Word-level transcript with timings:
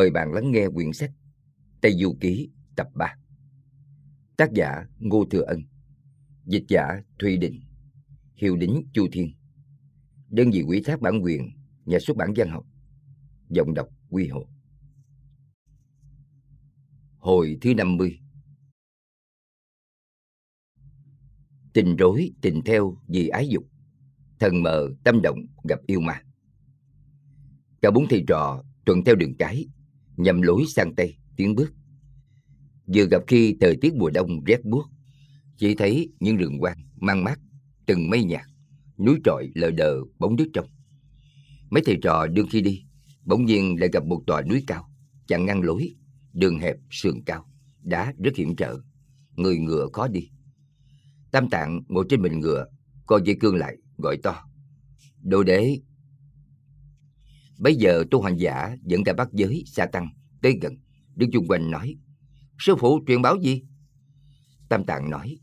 Mời 0.00 0.10
bạn 0.10 0.32
lắng 0.32 0.50
nghe 0.50 0.68
quyển 0.74 0.92
sách 0.92 1.10
Tây 1.80 1.92
Du 1.92 2.16
Ký, 2.20 2.50
tập 2.76 2.86
3 2.94 3.16
Tác 4.36 4.52
giả 4.52 4.86
Ngô 4.98 5.24
Thừa 5.30 5.42
Ân. 5.42 5.62
Dịch 6.46 6.64
giả 6.68 7.02
Thùy 7.18 7.36
Định. 7.36 7.60
Hiệu 8.36 8.56
đính 8.56 8.86
Chu 8.92 9.08
Thiên. 9.12 9.34
Đơn 10.28 10.50
vị 10.50 10.62
quỹ 10.66 10.82
thác 10.82 11.00
bản 11.00 11.20
quyền, 11.22 11.50
Nhà 11.84 11.98
xuất 12.00 12.16
bản 12.16 12.32
văn 12.36 12.50
học. 12.50 12.66
Giọng 13.48 13.74
đọc 13.74 13.88
Quy 14.10 14.28
Hồ. 14.28 14.46
Hồi 17.18 17.58
thứ 17.60 17.74
50 17.74 18.20
Tình 21.72 21.96
rối, 21.96 22.32
tình 22.40 22.62
theo 22.64 22.96
vì 23.08 23.28
ái 23.28 23.48
dục. 23.48 23.64
Thần 24.38 24.62
mờ, 24.62 24.88
tâm 25.04 25.22
động, 25.22 25.46
gặp 25.68 25.78
yêu 25.86 26.00
ma. 26.00 26.22
Cả 27.82 27.90
bốn 27.90 28.08
thầy 28.08 28.24
trò 28.28 28.64
thuận 28.86 29.04
theo 29.04 29.14
đường 29.14 29.34
cái 29.38 29.66
nhằm 30.22 30.42
lối 30.42 30.64
sang 30.66 30.94
tây 30.94 31.16
tiến 31.36 31.54
bước. 31.54 31.72
Vừa 32.94 33.06
gặp 33.06 33.22
khi 33.26 33.56
thời 33.60 33.76
tiết 33.80 33.94
mùa 33.94 34.10
đông 34.10 34.44
rét 34.44 34.64
buốt, 34.64 34.84
chỉ 35.56 35.74
thấy 35.74 36.12
những 36.20 36.36
rừng 36.36 36.58
quang 36.58 36.78
mang 36.96 37.24
mát 37.24 37.40
từng 37.86 38.10
mây 38.10 38.24
nhạt, 38.24 38.46
núi 38.98 39.16
trọi 39.24 39.50
lờ 39.54 39.70
đờ 39.70 40.00
bóng 40.18 40.36
nước 40.36 40.50
trong 40.52 40.66
mấy 41.70 41.82
thầy 41.86 41.98
trò 42.02 42.26
đương 42.26 42.46
khi 42.50 42.60
đi, 42.60 42.84
bỗng 43.24 43.44
nhiên 43.44 43.76
lại 43.80 43.88
gặp 43.92 44.04
một 44.04 44.22
tòa 44.26 44.42
núi 44.42 44.64
cao, 44.66 44.90
chặn 45.26 45.46
ngăn 45.46 45.62
lối, 45.62 45.94
đường 46.32 46.58
hẹp, 46.58 46.76
sườn 46.90 47.22
cao, 47.26 47.48
đá 47.82 48.12
rất 48.18 48.36
hiểm 48.36 48.56
trở, 48.56 48.78
người 49.36 49.58
ngựa 49.58 49.88
khó 49.92 50.08
đi. 50.08 50.30
Tam 51.30 51.48
tạng 51.50 51.82
ngồi 51.88 52.04
trên 52.08 52.22
mình 52.22 52.40
ngựa 52.40 52.66
coi 53.06 53.20
dây 53.24 53.36
cương 53.40 53.56
lại, 53.56 53.76
gọi 53.98 54.16
to, 54.22 54.44
đồ 55.22 55.42
đế 55.42 55.78
Bây 57.60 57.74
giờ 57.74 58.04
tu 58.10 58.22
hành 58.22 58.36
giả 58.36 58.76
dẫn 58.82 59.04
cả 59.04 59.12
bắt 59.12 59.28
giới, 59.32 59.64
sa 59.66 59.86
tăng, 59.86 60.08
tới 60.42 60.58
gần, 60.62 60.76
Đức 61.14 61.26
chung 61.32 61.46
quanh 61.48 61.70
nói, 61.70 61.96
Sư 62.58 62.74
phụ 62.78 63.00
truyền 63.06 63.22
báo 63.22 63.36
gì? 63.36 63.62
Tam 64.68 64.84
Tạng 64.84 65.10
nói, 65.10 65.38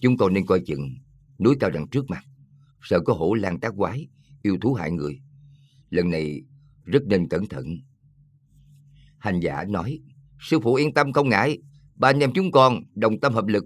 chúng 0.00 0.16
con 0.16 0.34
nên 0.34 0.46
coi 0.46 0.60
chừng, 0.60 0.94
núi 1.38 1.56
cao 1.60 1.70
đằng 1.70 1.88
trước 1.88 2.10
mặt, 2.10 2.24
sợ 2.82 3.00
có 3.00 3.12
hổ 3.12 3.34
lan 3.34 3.60
tác 3.60 3.72
quái, 3.76 4.08
yêu 4.42 4.58
thú 4.60 4.74
hại 4.74 4.90
người. 4.90 5.20
Lần 5.90 6.10
này 6.10 6.42
rất 6.84 7.02
nên 7.06 7.28
cẩn 7.28 7.46
thận. 7.46 7.66
Hành 9.18 9.40
giả 9.40 9.64
nói, 9.68 10.00
sư 10.40 10.60
phụ 10.62 10.74
yên 10.74 10.94
tâm 10.94 11.12
không 11.12 11.28
ngại, 11.28 11.58
ba 11.94 12.08
anh 12.08 12.20
em 12.20 12.32
chúng 12.34 12.50
con 12.50 12.82
đồng 12.94 13.20
tâm 13.20 13.34
hợp 13.34 13.46
lực, 13.46 13.64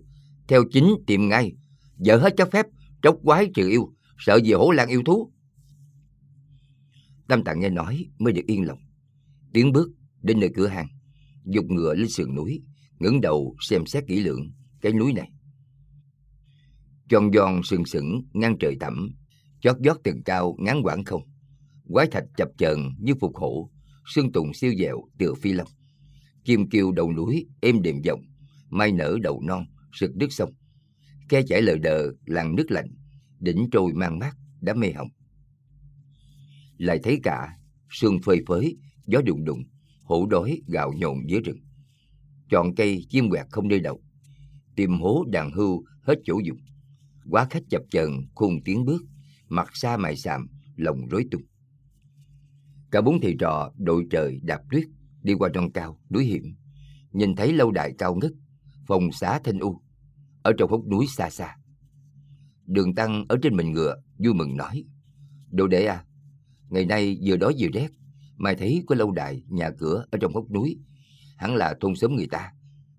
theo 0.49 0.65
chính 0.71 0.95
tìm 1.07 1.29
ngay, 1.29 1.53
dỡ 1.97 2.17
hết 2.17 2.35
các 2.37 2.49
phép, 2.53 2.67
tróc 3.03 3.17
quái 3.23 3.51
trừ 3.55 3.69
yêu, 3.69 3.93
sợ 4.19 4.41
gì 4.45 4.53
hổ 4.53 4.71
lan 4.71 4.89
yêu 4.89 5.03
thú. 5.07 5.33
Tam 7.29 7.45
Tạng 7.45 7.61
nghe 7.61 7.69
nói 7.69 8.07
mới 8.19 8.33
được 8.33 8.47
yên 8.47 8.67
lòng. 8.67 8.79
Tiến 9.53 9.73
bước 9.73 9.91
đến 10.23 10.41
nơi 10.41 10.51
cửa 10.55 10.67
hàng, 10.67 10.89
dục 11.45 11.65
ngựa 11.69 11.95
lên 11.95 12.09
sườn 12.09 12.35
núi, 12.35 12.63
ngẩng 12.99 13.21
đầu 13.21 13.57
xem 13.61 13.87
xét 13.87 14.05
kỹ 14.07 14.21
lưỡng 14.21 14.53
cái 14.81 14.93
núi 14.93 15.13
này. 15.13 15.31
Tròn 17.09 17.33
giòn 17.33 17.61
sừng 17.65 17.85
sững 17.85 18.23
ngang 18.33 18.57
trời 18.61 18.77
thẳm, 18.81 19.09
chót 19.61 19.77
vót 19.85 19.97
tường 20.05 20.23
cao 20.25 20.57
ngắn 20.59 20.83
quãng 20.83 21.05
không. 21.05 21.23
Quái 21.89 22.07
thạch 22.07 22.25
chập 22.37 22.49
chờn 22.59 22.79
như 22.99 23.15
phục 23.21 23.37
hổ, 23.37 23.71
xương 24.15 24.33
tùng 24.33 24.55
siêu 24.55 24.73
dẹo 24.79 25.03
tựa 25.19 25.35
phi 25.35 25.53
long. 25.53 25.69
Chim 26.45 26.69
kiều 26.71 26.93
đầu 26.93 27.13
núi 27.13 27.47
êm 27.61 27.83
đềm 27.83 28.01
giọng, 28.03 28.21
mai 28.71 28.93
nở 28.93 29.19
đầu 29.23 29.43
non 29.47 29.67
sực 29.93 30.17
nước 30.17 30.33
sông. 30.33 30.53
Khe 31.29 31.43
chảy 31.43 31.63
lờ 31.63 31.77
đờ 31.77 32.13
làng 32.27 32.57
nước 32.57 32.71
lạnh, 32.71 32.89
đỉnh 33.41 33.69
trôi 33.73 33.93
mang 33.93 34.19
mát 34.19 34.33
đã 34.61 34.75
mê 34.75 34.93
hồng 34.93 35.09
lại 36.79 37.01
thấy 37.03 37.21
cả 37.23 37.59
sương 37.91 38.19
phơi 38.25 38.43
phới, 38.47 38.77
gió 39.07 39.21
đùng 39.25 39.45
đùng, 39.45 39.65
hổ 40.05 40.27
đói 40.27 40.61
gạo 40.67 40.93
nhộn 40.93 41.31
dưới 41.31 41.41
rừng. 41.41 41.59
Chọn 42.51 42.75
cây 42.75 43.07
chim 43.09 43.31
quẹt 43.31 43.47
không 43.51 43.69
nơi 43.69 43.81
đậu, 43.81 44.03
tìm 44.77 45.01
hố 45.01 45.25
đàn 45.29 45.53
hưu 45.53 45.85
hết 46.03 46.15
chỗ 46.25 46.41
dùng. 46.45 46.59
Quá 47.31 47.47
khách 47.51 47.63
chập 47.71 47.83
chờn 47.91 48.11
khung 48.35 48.63
tiếng 48.65 48.85
bước, 48.85 49.03
mặt 49.49 49.71
xa 49.75 49.97
mày 49.97 50.17
sạm, 50.17 50.49
lòng 50.77 51.09
rối 51.09 51.25
tung. 51.31 51.43
Cả 52.91 53.01
bốn 53.01 53.21
thầy 53.21 53.37
trò 53.39 53.73
đội 53.77 54.07
trời 54.11 54.41
đạp 54.43 54.61
tuyết, 54.71 54.85
đi 55.23 55.35
qua 55.35 55.51
trong 55.55 55.73
cao, 55.73 56.01
núi 56.11 56.25
hiểm. 56.25 56.57
Nhìn 57.13 57.37
thấy 57.37 57.53
lâu 57.53 57.71
đài 57.71 57.93
cao 57.99 58.15
ngất, 58.15 58.33
phòng 58.87 59.13
xá 59.13 59.41
thanh 59.45 59.59
u, 59.59 59.83
ở 60.43 60.53
trong 60.59 60.71
hốc 60.71 60.87
núi 60.87 61.07
xa 61.07 61.31
xa. 61.31 61.57
Đường 62.67 62.95
tăng 62.95 63.25
ở 63.29 63.37
trên 63.43 63.57
mình 63.57 63.73
ngựa 63.73 64.03
vui 64.19 64.35
mừng 64.35 64.57
nói, 64.57 64.85
đồ 65.51 65.67
đệ 65.67 65.87
à 65.87 66.05
Ngày 66.71 66.87
nay 66.87 67.19
vừa 67.25 67.37
đói 67.37 67.55
vừa 67.59 67.69
rét, 67.69 67.89
mai 68.37 68.55
thấy 68.55 68.85
có 68.87 68.95
lâu 68.95 69.11
đài, 69.11 69.43
nhà 69.49 69.71
cửa 69.79 70.05
ở 70.11 70.19
trong 70.21 70.33
góc 70.33 70.51
núi. 70.51 70.79
Hẳn 71.37 71.55
là 71.55 71.75
thôn 71.81 71.97
xóm 71.97 72.17
người 72.17 72.27
ta, 72.27 72.53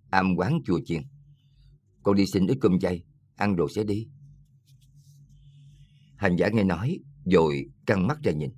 am 0.10 0.36
quán 0.36 0.60
chùa 0.66 0.80
chiền. 0.86 1.02
Con 2.04 2.16
đi 2.16 2.26
xin 2.26 2.48
ít 2.48 2.58
cơm 2.62 2.80
chay, 2.80 3.04
ăn 3.36 3.56
rồi 3.56 3.68
sẽ 3.76 3.84
đi. 3.84 4.08
Hành 6.16 6.36
giả 6.36 6.50
nghe 6.50 6.64
nói, 6.64 7.00
rồi 7.26 7.70
căng 7.86 8.08
mắt 8.08 8.20
ra 8.24 8.32
nhìn. 8.32 8.52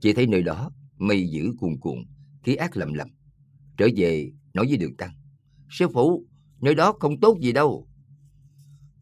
Chỉ 0.00 0.12
thấy 0.12 0.26
nơi 0.26 0.42
đó, 0.42 0.70
mây 0.98 1.28
dữ 1.28 1.54
cuồn 1.58 1.80
cuộn, 1.80 1.98
khí 2.42 2.54
ác 2.54 2.76
lầm 2.76 2.92
lầm. 2.92 3.08
Trở 3.76 3.88
về, 3.96 4.32
nói 4.54 4.66
với 4.68 4.76
đường 4.76 4.96
tăng. 4.96 5.14
Sư 5.70 5.86
phụ, 5.94 6.26
nơi 6.60 6.74
đó 6.74 6.92
không 7.00 7.20
tốt 7.20 7.38
gì 7.40 7.52
đâu. 7.52 7.88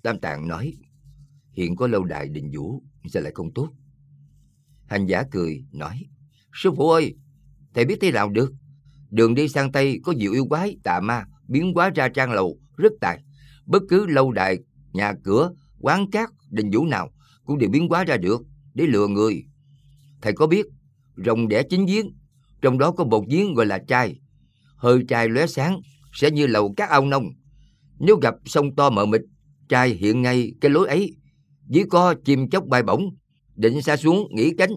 Tam 0.03 0.21
Tạng 0.21 0.49
nói, 0.49 0.73
hiện 1.53 1.77
có 1.77 1.87
lâu 1.87 2.05
đài 2.05 2.29
đình 2.29 2.51
vũ, 2.57 2.83
sẽ 3.09 3.21
lại 3.21 3.33
không 3.35 3.55
tốt? 3.55 3.73
Hành 4.91 5.07
giả 5.07 5.25
cười, 5.31 5.65
nói, 5.73 6.05
Sư 6.55 6.71
phụ 6.77 6.91
ơi, 6.91 7.15
thầy 7.75 7.85
biết 7.85 7.99
thế 8.01 8.11
nào 8.11 8.29
được? 8.29 8.53
Đường 9.11 9.35
đi 9.35 9.49
sang 9.49 9.73
Tây 9.73 10.01
có 10.05 10.13
nhiều 10.13 10.33
yêu 10.33 10.47
quái, 10.47 10.77
tà 10.85 11.01
ma, 11.01 11.25
biến 11.49 11.73
hóa 11.75 11.91
ra 11.91 12.09
trang 12.09 12.33
lầu, 12.33 12.59
rất 12.77 12.93
tài. 13.01 13.23
Bất 13.67 13.83
cứ 13.89 14.07
lâu 14.07 14.33
đài, 14.33 14.59
nhà 14.93 15.15
cửa, 15.25 15.53
quán 15.81 16.11
cát, 16.11 16.31
đình 16.51 16.71
vũ 16.71 16.87
nào 16.87 17.11
cũng 17.45 17.59
đều 17.59 17.71
biến 17.71 17.89
hóa 17.89 18.05
ra 18.05 18.17
được 18.17 18.43
để 18.75 18.87
lừa 18.87 19.07
người. 19.07 19.45
Thầy 20.23 20.33
có 20.33 20.47
biết, 20.47 20.67
rồng 21.17 21.49
đẻ 21.49 21.63
chín 21.63 21.87
giếng, 21.87 22.11
trong 22.63 22.79
đó 22.79 22.91
có 22.91 23.05
một 23.05 23.25
giếng 23.29 23.55
gọi 23.55 23.67
là 23.67 23.79
trai. 23.79 24.21
Hơi 24.77 25.05
trai 25.09 25.29
lóe 25.29 25.47
sáng, 25.47 25.81
sẽ 26.13 26.31
như 26.31 26.47
lầu 26.47 26.75
các 26.77 26.91
ao 26.91 27.07
nông. 27.07 27.25
Nếu 27.99 28.17
gặp 28.17 28.35
sông 28.45 28.77
to 28.77 28.91
mờ 28.91 29.07
mịt, 29.07 29.23
trai 29.69 29.89
hiện 29.89 30.23
ngay 30.23 30.53
cái 30.61 30.71
lối 30.71 30.89
ấy. 30.89 31.17
Dưới 31.69 31.85
co 31.91 32.15
chim 32.25 32.51
chóc 32.51 32.67
bay 32.67 32.83
bổng, 32.83 33.17
định 33.57 33.83
xa 33.83 33.97
xuống 33.97 34.29
nghỉ 34.31 34.53
cánh 34.59 34.71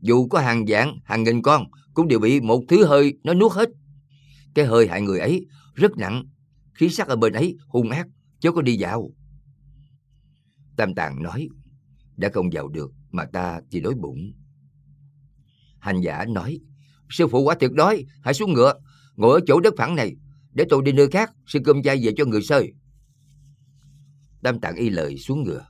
dù 0.00 0.28
có 0.28 0.40
hàng 0.40 0.64
vạn 0.68 0.98
hàng 1.04 1.24
nghìn 1.24 1.42
con, 1.42 1.64
cũng 1.94 2.08
đều 2.08 2.18
bị 2.18 2.40
một 2.40 2.62
thứ 2.68 2.84
hơi 2.84 3.18
nó 3.24 3.34
nuốt 3.34 3.52
hết. 3.52 3.68
Cái 4.54 4.66
hơi 4.66 4.88
hại 4.88 5.02
người 5.02 5.18
ấy 5.20 5.46
rất 5.74 5.96
nặng. 5.96 6.24
Khí 6.74 6.88
sắc 6.88 7.08
ở 7.08 7.16
bên 7.16 7.32
ấy 7.32 7.56
hung 7.68 7.90
ác, 7.90 8.06
chớ 8.40 8.52
có 8.52 8.62
đi 8.62 8.76
vào 8.80 9.10
tam 10.76 10.94
tạng 10.94 11.22
nói, 11.22 11.48
đã 12.16 12.28
không 12.34 12.50
vào 12.52 12.68
được 12.68 12.92
mà 13.10 13.24
ta 13.24 13.60
chỉ 13.70 13.80
đói 13.80 13.94
bụng. 13.94 14.32
Hành 15.78 16.00
giả 16.00 16.24
nói, 16.28 16.60
sư 17.10 17.26
phụ 17.26 17.42
quả 17.42 17.54
tuyệt 17.60 17.72
đói, 17.72 18.04
hãy 18.22 18.34
xuống 18.34 18.52
ngựa, 18.52 18.74
ngồi 19.16 19.40
ở 19.40 19.44
chỗ 19.46 19.60
đất 19.60 19.74
phẳng 19.78 19.94
này, 19.94 20.16
để 20.52 20.64
tôi 20.68 20.82
đi 20.84 20.92
nơi 20.92 21.08
khác, 21.08 21.32
xin 21.46 21.64
cơm 21.64 21.82
chay 21.82 22.00
về 22.02 22.12
cho 22.16 22.24
người 22.24 22.42
sơi. 22.42 22.72
Tam 24.42 24.60
tạng 24.60 24.76
y 24.76 24.90
lời 24.90 25.18
xuống 25.18 25.42
ngựa 25.42 25.66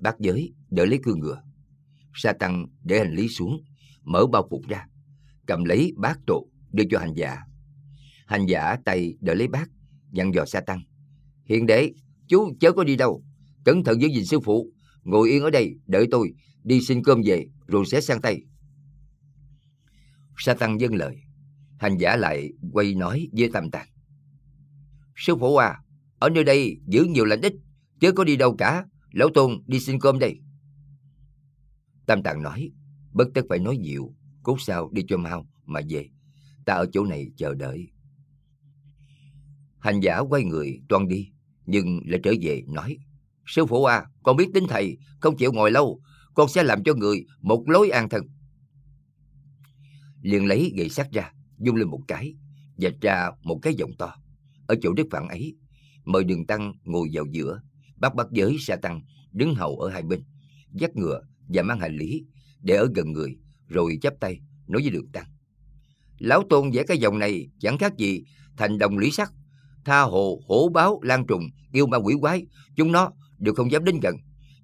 bác 0.00 0.20
giới, 0.20 0.52
đỡ 0.70 0.84
lấy 0.84 1.00
cương 1.02 1.20
ngựa 1.20 1.42
sa 2.18 2.32
tăng 2.32 2.66
để 2.82 2.98
hành 2.98 3.14
lý 3.14 3.28
xuống 3.28 3.60
mở 4.04 4.26
bao 4.32 4.48
phục 4.50 4.68
ra 4.68 4.86
cầm 5.46 5.64
lấy 5.64 5.92
bát 5.96 6.18
trụ 6.26 6.50
đưa 6.72 6.84
cho 6.90 6.98
hành 6.98 7.14
giả 7.14 7.36
hành 8.26 8.46
giả 8.46 8.76
tay 8.84 9.14
đỡ 9.20 9.34
lấy 9.34 9.48
bát 9.48 9.68
dặn 10.12 10.34
dò 10.34 10.44
sa 10.44 10.60
tăng 10.60 10.82
hiện 11.44 11.66
đệ 11.66 11.92
chú 12.28 12.52
chớ 12.60 12.72
có 12.72 12.84
đi 12.84 12.96
đâu 12.96 13.24
cẩn 13.64 13.84
thận 13.84 14.00
giữ 14.02 14.08
gìn 14.08 14.24
sư 14.24 14.40
phụ 14.40 14.72
ngồi 15.02 15.30
yên 15.30 15.42
ở 15.42 15.50
đây 15.50 15.74
đợi 15.86 16.06
tôi 16.10 16.32
đi 16.64 16.80
xin 16.80 17.02
cơm 17.02 17.22
về 17.24 17.46
rồi 17.66 17.84
sẽ 17.86 18.00
sang 18.00 18.20
tay 18.20 18.42
Sa 20.38 20.54
tăng 20.54 20.80
dâng 20.80 20.94
lời. 20.94 21.16
Hành 21.78 21.98
giả 21.98 22.16
lại 22.16 22.52
quay 22.72 22.94
nói 22.94 23.28
với 23.32 23.50
Tam 23.52 23.70
Tạng. 23.70 23.88
Sư 25.16 25.36
phụ 25.40 25.56
à, 25.56 25.80
ở 26.18 26.28
nơi 26.28 26.44
đây 26.44 26.80
giữ 26.86 27.04
nhiều 27.04 27.24
lãnh 27.24 27.42
ích, 27.42 27.54
chớ 28.00 28.12
có 28.12 28.24
đi 28.24 28.36
đâu 28.36 28.56
cả. 28.56 28.84
Lão 29.12 29.28
Tôn 29.34 29.62
đi 29.66 29.80
xin 29.80 30.00
cơm 30.00 30.18
đây. 30.18 30.40
Tam 32.08 32.22
Tạng 32.22 32.42
nói, 32.42 32.70
bất 33.12 33.28
tất 33.34 33.42
phải 33.48 33.58
nói 33.58 33.76
nhiều, 33.76 34.14
cốt 34.42 34.60
sao 34.60 34.90
đi 34.92 35.02
cho 35.08 35.16
mau 35.16 35.46
mà 35.64 35.80
về. 35.88 36.08
Ta 36.64 36.74
ở 36.74 36.86
chỗ 36.92 37.04
này 37.04 37.30
chờ 37.36 37.54
đợi. 37.54 37.86
Hành 39.78 40.00
giả 40.00 40.18
quay 40.18 40.44
người 40.44 40.80
toan 40.88 41.08
đi, 41.08 41.30
nhưng 41.66 42.00
lại 42.06 42.20
trở 42.22 42.32
về 42.42 42.62
nói, 42.66 42.98
Sư 43.46 43.66
phụ 43.66 43.84
à, 43.84 44.06
con 44.22 44.36
biết 44.36 44.48
tính 44.54 44.64
thầy, 44.68 44.98
không 45.20 45.36
chịu 45.36 45.52
ngồi 45.52 45.70
lâu, 45.70 46.00
con 46.34 46.48
sẽ 46.48 46.62
làm 46.62 46.82
cho 46.84 46.94
người 46.94 47.24
một 47.40 47.64
lối 47.68 47.90
an 47.90 48.08
thân. 48.08 48.22
Liền 50.22 50.46
lấy 50.46 50.72
gậy 50.76 50.88
sắt 50.88 51.12
ra, 51.12 51.32
dung 51.58 51.76
lên 51.76 51.88
một 51.88 52.00
cái, 52.08 52.34
dạch 52.76 53.00
ra 53.00 53.30
một 53.42 53.58
cái 53.62 53.74
vòng 53.80 53.90
to. 53.98 54.14
Ở 54.66 54.74
chỗ 54.82 54.92
đất 54.92 55.06
phản 55.10 55.28
ấy, 55.28 55.56
mời 56.04 56.24
đường 56.24 56.46
tăng 56.46 56.72
ngồi 56.84 57.08
vào 57.12 57.24
giữa, 57.30 57.60
bắt 57.96 58.14
bắt 58.14 58.26
giới 58.32 58.56
sa 58.60 58.76
tăng 58.76 59.02
đứng 59.32 59.54
hầu 59.54 59.76
ở 59.76 59.88
hai 59.90 60.02
bên, 60.02 60.22
dắt 60.72 60.96
ngựa 60.96 61.22
và 61.48 61.62
mang 61.62 61.80
hành 61.80 61.96
lý 61.96 62.24
để 62.62 62.74
ở 62.74 62.88
gần 62.94 63.12
người, 63.12 63.36
rồi 63.68 63.98
chắp 64.02 64.14
tay 64.20 64.40
nói 64.66 64.82
với 64.82 64.90
đường 64.90 65.12
tăng. 65.12 65.26
Lão 66.18 66.42
Tôn 66.50 66.70
vẽ 66.70 66.82
cái 66.86 66.98
vòng 67.02 67.18
này 67.18 67.48
chẳng 67.58 67.78
khác 67.78 67.96
gì 67.96 68.22
thành 68.56 68.78
đồng 68.78 68.98
lý 68.98 69.10
sắc, 69.10 69.32
tha 69.84 70.00
hồ, 70.00 70.40
hổ 70.48 70.68
báo, 70.74 71.00
lan 71.02 71.26
trùng, 71.26 71.42
yêu 71.72 71.86
ma 71.86 71.96
quỷ 71.96 72.14
quái, 72.20 72.46
chúng 72.76 72.92
nó 72.92 73.12
đều 73.38 73.54
không 73.54 73.72
dám 73.72 73.84
đến 73.84 74.00
gần. 74.02 74.16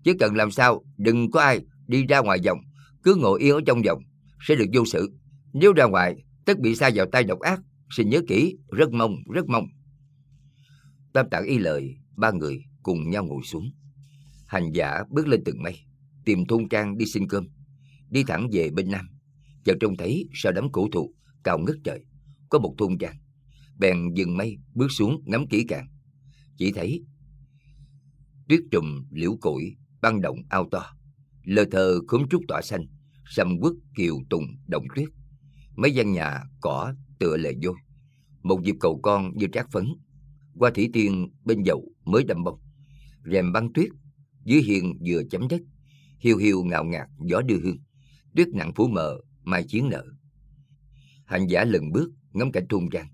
Chỉ 0.04 0.12
cần 0.20 0.36
làm 0.36 0.50
sao 0.50 0.84
đừng 0.96 1.31
có 1.31 1.40
ai 1.40 1.60
đi 1.86 2.06
ra 2.06 2.20
ngoài 2.20 2.38
vòng, 2.44 2.58
cứ 3.02 3.14
ngồi 3.14 3.40
yên 3.40 3.54
ở 3.54 3.60
trong 3.66 3.82
vòng 3.82 4.02
sẽ 4.40 4.54
được 4.54 4.66
vô 4.75 4.84
sự. 4.84 5.12
Nếu 5.52 5.72
ra 5.72 5.84
ngoài, 5.84 6.25
tất 6.44 6.58
bị 6.58 6.75
sa 6.75 6.90
vào 6.94 7.06
tay 7.12 7.25
độc 7.25 7.40
ác. 7.40 7.60
Xin 7.90 8.08
nhớ 8.08 8.20
kỹ, 8.28 8.56
rất 8.69 8.92
mong, 8.92 9.16
rất 9.34 9.46
mong. 9.48 9.66
Tam 11.12 11.30
tạng 11.30 11.44
y 11.44 11.58
lời, 11.58 11.96
ba 12.16 12.30
người 12.30 12.64
cùng 12.82 13.10
nhau 13.10 13.25
ngồi 13.25 13.42
xuống. 13.44 13.70
Hành 14.46 14.72
giả 14.72 15.02
bước 15.10 15.28
lên 15.28 15.42
từng 15.44 15.62
mây, 15.62 15.78
tìm 16.25 16.47
thôn 16.47 16.69
trang 16.69 16.99
đi 16.99 17.06
xin 17.06 17.29
cơm. 17.29 17.49
Đi 18.11 18.25
thẳng 18.25 18.49
về 18.53 18.71
bên 18.71 18.91
Nam, 18.91 19.09
chợt 19.65 19.76
trông 19.81 19.97
thấy 19.97 20.29
sau 20.35 20.53
đám 20.53 20.73
cổ 20.73 20.88
thụ 20.93 21.15
cao 21.44 21.59
ngất 21.59 21.76
trời, 21.85 22.05
có 22.49 22.59
một 22.59 22.75
thôn 22.79 22.99
trang. 22.99 23.17
Bèn 23.79 24.15
dừng 24.15 24.37
mây 24.37 24.59
bước 24.75 24.93
xuống 24.93 25.23
ngắm 25.26 25.47
kỹ 25.47 25.65
càng. 25.69 25.88
Chỉ 26.56 26.73
thấy 26.73 27.05
tuyết 28.49 28.61
trùm 28.71 29.05
liễu 29.11 29.37
củi, 29.41 29.76
băng 30.00 30.21
động 30.21 30.38
ao 30.49 30.69
to, 30.71 30.85
lơ 31.44 31.65
thơ 31.65 32.00
khóm 32.09 32.29
trúc 32.31 32.43
tỏa 32.49 32.62
xanh, 32.62 32.87
sầm 33.26 33.61
quất 33.61 33.73
kiều 33.97 34.21
tùng 34.31 34.47
động 34.67 34.85
tuyết. 34.94 35.09
Mấy 35.76 35.94
gian 35.94 36.12
nhà 36.12 36.41
cỏ 36.61 36.94
tựa 37.19 37.37
lệ 37.37 37.53
vôi, 37.62 37.75
một 38.43 38.62
dịp 38.65 38.76
cầu 38.81 39.00
con 39.03 39.37
như 39.37 39.47
trát 39.53 39.67
phấn, 39.73 39.87
qua 40.59 40.71
thủy 40.75 40.91
tiên 40.93 41.29
bên 41.44 41.62
dầu 41.62 41.93
mới 42.05 42.25
đâm 42.25 42.44
bông, 42.44 42.61
rèm 43.32 43.53
băng 43.53 43.73
tuyết, 43.73 43.88
dưới 44.44 44.62
hiên 44.62 44.99
vừa 45.06 45.23
chấm 45.31 45.49
đất, 45.49 45.61
hiu 46.25 46.37
hiu 46.37 46.65
ngạo 46.65 46.85
ngạt 46.85 47.09
gió 47.26 47.41
đưa 47.41 47.61
hương, 47.61 47.79
tuyết 48.37 48.49
nặng 48.49 48.73
phủ 48.75 48.88
mờ, 48.88 49.19
mai 49.43 49.65
chiến 49.69 49.88
nợ. 49.88 50.05
Hành 51.25 51.47
giả 51.47 51.65
lần 51.65 51.93
bước 51.93 52.11
ngắm 52.32 52.53
cảnh 52.53 52.67
thôn 52.69 52.88
trang, 52.93 53.09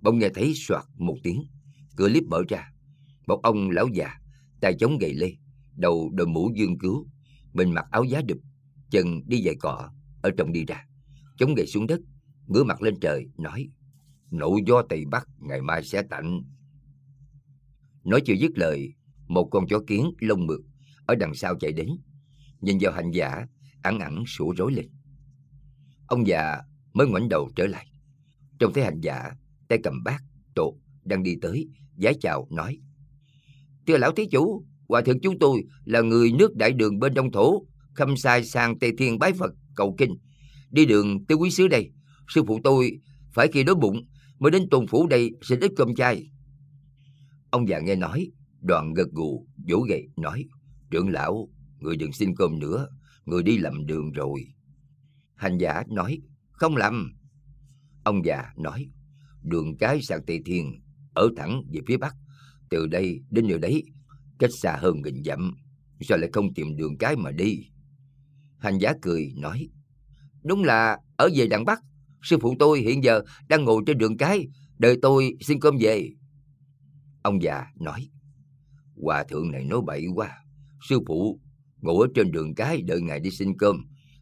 bỗng 0.00 0.18
nghe 0.18 0.28
thấy 0.34 0.52
soạt 0.54 0.84
một 0.94 1.16
tiếng, 1.22 1.44
cửa 1.96 2.08
liếp 2.08 2.24
mở 2.24 2.42
ra, 2.48 2.72
một 3.26 3.40
ông 3.42 3.70
lão 3.70 3.88
già 3.88 4.14
tay 4.60 4.74
chống 4.78 4.98
gậy 4.98 5.14
lê, 5.14 5.32
đầu 5.76 6.10
đội 6.14 6.26
mũ 6.26 6.52
dương 6.56 6.78
cứu, 6.78 7.08
mình 7.52 7.74
mặc 7.74 7.86
áo 7.90 8.04
giá 8.04 8.20
đụp, 8.28 8.38
chân 8.90 9.20
đi 9.26 9.42
giày 9.42 9.54
cọ, 9.54 9.90
ở 10.22 10.30
trong 10.38 10.52
đi 10.52 10.64
ra, 10.64 10.84
chống 11.38 11.54
gậy 11.54 11.66
xuống 11.66 11.86
đất, 11.86 12.00
ngửa 12.46 12.64
mặt 12.64 12.82
lên 12.82 12.94
trời, 13.00 13.26
nói, 13.38 13.68
nộ 14.30 14.58
gió 14.66 14.82
Tây 14.88 15.04
Bắc 15.10 15.28
ngày 15.38 15.62
mai 15.62 15.84
sẽ 15.84 16.02
tạnh. 16.02 16.42
Nói 18.04 18.20
chưa 18.26 18.34
dứt 18.34 18.50
lời, 18.54 18.94
một 19.28 19.48
con 19.50 19.66
chó 19.66 19.80
kiến 19.86 20.10
lông 20.20 20.46
mượt 20.46 20.60
ở 21.06 21.14
đằng 21.14 21.34
sau 21.34 21.54
chạy 21.60 21.72
đến, 21.72 21.88
nhìn 22.60 22.78
vào 22.80 22.92
hành 22.92 23.10
giả, 23.10 23.46
ẳng 23.82 23.98
ẳng 23.98 24.24
sủa 24.26 24.52
rối 24.56 24.72
lên. 24.72 24.86
Ông 26.06 26.26
già 26.26 26.60
mới 26.92 27.06
ngoảnh 27.06 27.28
đầu 27.28 27.50
trở 27.56 27.66
lại, 27.66 27.86
trông 28.58 28.72
thấy 28.72 28.84
hành 28.84 29.00
giả, 29.00 29.30
tay 29.68 29.78
cầm 29.82 30.04
bát, 30.04 30.22
tổ, 30.54 30.78
đang 31.04 31.22
đi 31.22 31.36
tới, 31.42 31.68
giái 31.96 32.14
chào, 32.20 32.48
nói, 32.50 32.78
Thưa 33.86 33.96
lão 33.96 34.12
thí 34.12 34.26
chủ, 34.26 34.64
hòa 34.88 35.02
thượng 35.02 35.20
chúng 35.20 35.38
tôi 35.38 35.64
là 35.84 36.00
người 36.00 36.32
nước 36.32 36.56
đại 36.56 36.72
đường 36.72 36.98
bên 36.98 37.14
đông 37.14 37.32
thổ, 37.32 37.66
khâm 37.94 38.16
sai 38.16 38.44
sang 38.44 38.78
Tây 38.78 38.92
Thiên 38.98 39.18
bái 39.18 39.32
Phật, 39.32 39.52
cầu 39.76 39.94
kinh. 39.98 40.16
Đi 40.70 40.86
đường 40.86 41.26
tới 41.26 41.36
quý 41.36 41.50
xứ 41.50 41.68
đây, 41.68 41.90
sư 42.28 42.42
phụ 42.46 42.60
tôi 42.64 42.98
phải 43.34 43.48
khi 43.52 43.64
đói 43.64 43.74
bụng 43.74 44.02
mới 44.38 44.50
đến 44.50 44.68
tôn 44.70 44.86
phủ 44.86 45.06
đây 45.06 45.30
xin 45.42 45.60
ít 45.60 45.72
cơm 45.76 45.94
chay. 45.94 46.30
Ông 47.50 47.68
già 47.68 47.80
nghe 47.80 47.94
nói, 47.94 48.30
đoàn 48.60 48.92
gật 48.92 49.08
gù, 49.12 49.46
vỗ 49.68 49.78
gậy, 49.78 50.08
nói, 50.16 50.44
trưởng 50.90 51.08
lão, 51.08 51.48
người 51.78 51.96
đừng 51.96 52.12
xin 52.12 52.34
cơm 52.36 52.58
nữa, 52.58 52.88
người 53.24 53.42
đi 53.42 53.58
lầm 53.58 53.86
đường 53.86 54.12
rồi. 54.12 54.46
Hành 55.34 55.58
giả 55.58 55.82
nói, 55.88 56.20
không 56.50 56.76
lầm. 56.76 57.12
Ông 58.04 58.24
già 58.24 58.44
nói, 58.56 58.90
đường 59.42 59.76
cái 59.78 60.02
sang 60.02 60.20
Tây 60.26 60.40
Thiên, 60.44 60.82
ở 61.14 61.28
thẳng 61.36 61.62
về 61.72 61.80
phía 61.86 61.96
Bắc, 61.96 62.14
từ 62.70 62.86
đây 62.86 63.20
đến 63.30 63.48
nơi 63.48 63.58
đấy, 63.58 63.84
cách 64.38 64.50
xa 64.62 64.76
hơn 64.80 65.02
nghìn 65.02 65.24
dặm, 65.24 65.54
sao 66.00 66.18
lại 66.18 66.30
không 66.32 66.54
tìm 66.54 66.76
đường 66.76 66.98
cái 66.98 67.16
mà 67.16 67.30
đi? 67.30 67.66
Hành 68.58 68.78
giả 68.78 68.92
cười, 69.02 69.32
nói, 69.36 69.68
đúng 70.44 70.64
là 70.64 70.98
ở 71.16 71.28
về 71.34 71.46
đằng 71.46 71.64
Bắc, 71.64 71.80
sư 72.22 72.36
phụ 72.40 72.54
tôi 72.58 72.80
hiện 72.80 73.04
giờ 73.04 73.22
đang 73.48 73.64
ngồi 73.64 73.82
trên 73.86 73.98
đường 73.98 74.16
cái, 74.16 74.48
đợi 74.78 74.98
tôi 75.02 75.36
xin 75.40 75.60
cơm 75.60 75.76
về. 75.80 76.10
Ông 77.22 77.42
già 77.42 77.64
nói, 77.80 78.08
hòa 79.02 79.24
thượng 79.24 79.50
này 79.50 79.64
nói 79.64 79.80
bậy 79.86 80.06
quá, 80.14 80.30
sư 80.88 81.00
phụ 81.06 81.40
ngủ 81.86 82.00
ở 82.00 82.08
trên 82.14 82.32
đường 82.32 82.54
cái 82.54 82.82
đợi 82.82 83.00
ngài 83.00 83.20
đi 83.20 83.30
xin 83.30 83.58
cơm, 83.58 83.76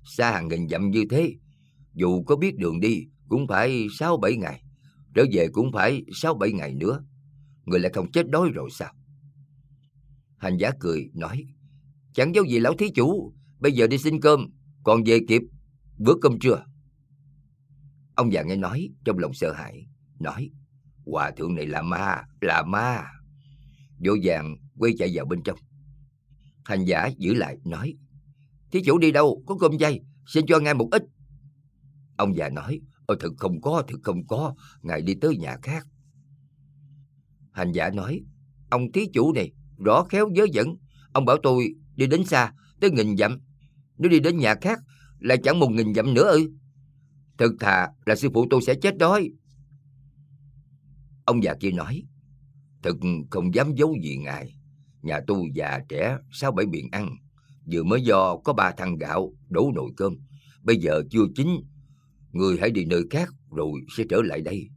xa 0.05 0.33
hàng 0.33 0.49
nghìn 0.49 0.69
dặm 0.69 0.91
như 0.91 1.05
thế, 1.11 1.35
dù 1.95 2.23
có 2.23 2.37
biết 2.37 2.57
đường 2.57 2.81
đi 2.81 3.07
cũng 3.29 3.47
phải 3.47 3.87
sáu 3.99 4.17
bảy 4.17 4.37
ngày, 4.37 4.63
trở 5.15 5.25
về 5.33 5.49
cũng 5.53 5.73
phải 5.73 6.03
sáu 6.13 6.35
bảy 6.35 6.53
ngày 6.53 6.75
nữa 6.75 7.05
người 7.65 7.81
lại 7.81 7.93
không 7.95 8.13
chết 8.13 8.31
đói 8.31 8.51
rồi 8.55 8.71
sao? 8.73 8.93
Hành 10.37 10.57
giả 10.57 10.71
cười, 10.81 11.11
nói, 11.15 11.47
chẳng 12.15 12.35
dấu 12.35 12.45
gì 12.45 12.59
lão 12.59 12.75
thí 12.77 12.87
chủ, 12.95 13.35
bây 13.59 13.73
giờ 13.73 13.87
đi 13.87 13.99
xin 13.99 14.21
cơm, 14.21 14.49
còn 14.85 15.03
về 15.07 15.21
kịp 15.29 15.43
bữa 15.99 16.15
cơm 16.23 16.39
trưa. 16.39 16.65
Ông 18.15 18.33
già 18.33 18.43
nghe 18.43 18.57
nói, 18.57 18.89
trong 19.05 19.19
lòng 19.19 19.35
sợ 19.35 19.53
hãi, 19.53 19.87
nói, 20.21 20.51
hòa 21.07 21.31
thượng 21.31 21.55
này 21.55 21.67
là 21.67 21.83
ma, 21.83 22.23
là 22.41 22.63
ma. 22.63 23.03
Vô 24.05 24.17
vàng 24.23 24.57
quay 24.79 24.93
chạy 24.99 25.11
vào 25.15 25.27
bên 25.27 25.43
trong. 25.45 25.59
Hành 26.65 26.85
giả 26.85 27.11
giữ 27.19 27.35
lại, 27.35 27.57
nói, 27.65 27.95
thí 28.73 28.83
chủ 28.85 28.99
đi 28.99 29.13
đâu, 29.13 29.43
có 29.47 29.57
cơm 29.61 29.79
chay, 29.79 30.01
xin 30.27 30.47
cho 30.47 30.61
ngài 30.61 30.75
một 30.75 30.89
ít. 30.91 31.03
Ông 32.17 32.37
già 32.37 32.49
nói, 32.49 32.81
Ôi 33.07 33.17
thực 33.21 33.33
không 33.39 33.61
có, 33.61 33.83
thực 33.89 34.01
không 34.03 34.27
có, 34.27 34.55
ngài 34.83 35.03
đi 35.03 35.15
tới 35.15 35.37
nhà 35.37 35.57
khác. 35.63 35.87
Hành 37.53 37.73
giả 37.73 37.91
nói, 37.91 38.21
ông 38.71 38.93
thí 38.93 39.07
chủ 39.13 39.33
này, 39.33 39.53
rõ 39.85 40.05
khéo 40.05 40.31
dớ 40.37 40.45
dẫn. 40.53 40.77
Ông 41.13 41.25
bảo 41.25 41.37
tôi 41.43 41.75
đi 41.97 42.07
đến 42.07 42.25
xa, 42.25 42.53
tới 42.81 42.91
nghìn 42.91 43.17
dặm. 43.17 43.39
Nếu 43.99 44.11
đi 44.11 44.21
đến 44.21 44.39
nhà 44.39 44.55
khác, 44.61 44.81
lại 45.19 45.39
chẳng 45.45 45.59
một 45.59 45.71
nghìn 45.71 45.95
dặm 45.95 46.15
nữa 46.15 46.31
ư. 46.33 46.51
Thực 47.39 47.53
thà 47.61 47.89
là 48.07 48.17
sư 48.17 48.29
phụ 48.35 48.47
tôi 48.51 48.61
sẽ 48.67 48.75
chết 48.75 48.99
đói. 48.99 49.31
Ông 51.25 51.43
già 51.43 51.55
kia 51.55 51.71
nói, 51.71 52.03
thực 52.83 52.97
không 53.31 53.55
dám 53.55 53.75
giấu 53.75 53.97
gì 54.03 54.17
ngài. 54.17 54.57
Nhà 55.05 55.21
tu 55.27 55.47
già 55.55 55.81
trẻ, 55.89 56.19
sáu 56.31 56.53
bảy 56.53 56.67
miệng 56.67 56.89
ăn. 56.93 57.17
Vừa 57.73 57.83
mới 57.83 58.03
do 58.03 58.37
có 58.37 58.53
ba 58.53 58.73
thằng 58.77 58.97
gạo, 58.97 59.33
đổ 59.49 59.73
nồi 59.75 59.91
cơm. 59.97 60.17
Bây 60.63 60.77
giờ 60.77 61.03
chưa 61.11 61.25
chín, 61.37 61.49
người 62.33 62.59
hãy 62.61 62.71
đi 62.71 62.85
nơi 62.85 63.03
khác 63.11 63.29
rồi 63.51 63.73
sẽ 63.97 64.05
trở 64.11 64.23
lại 64.23 64.41
đây. 64.41 64.69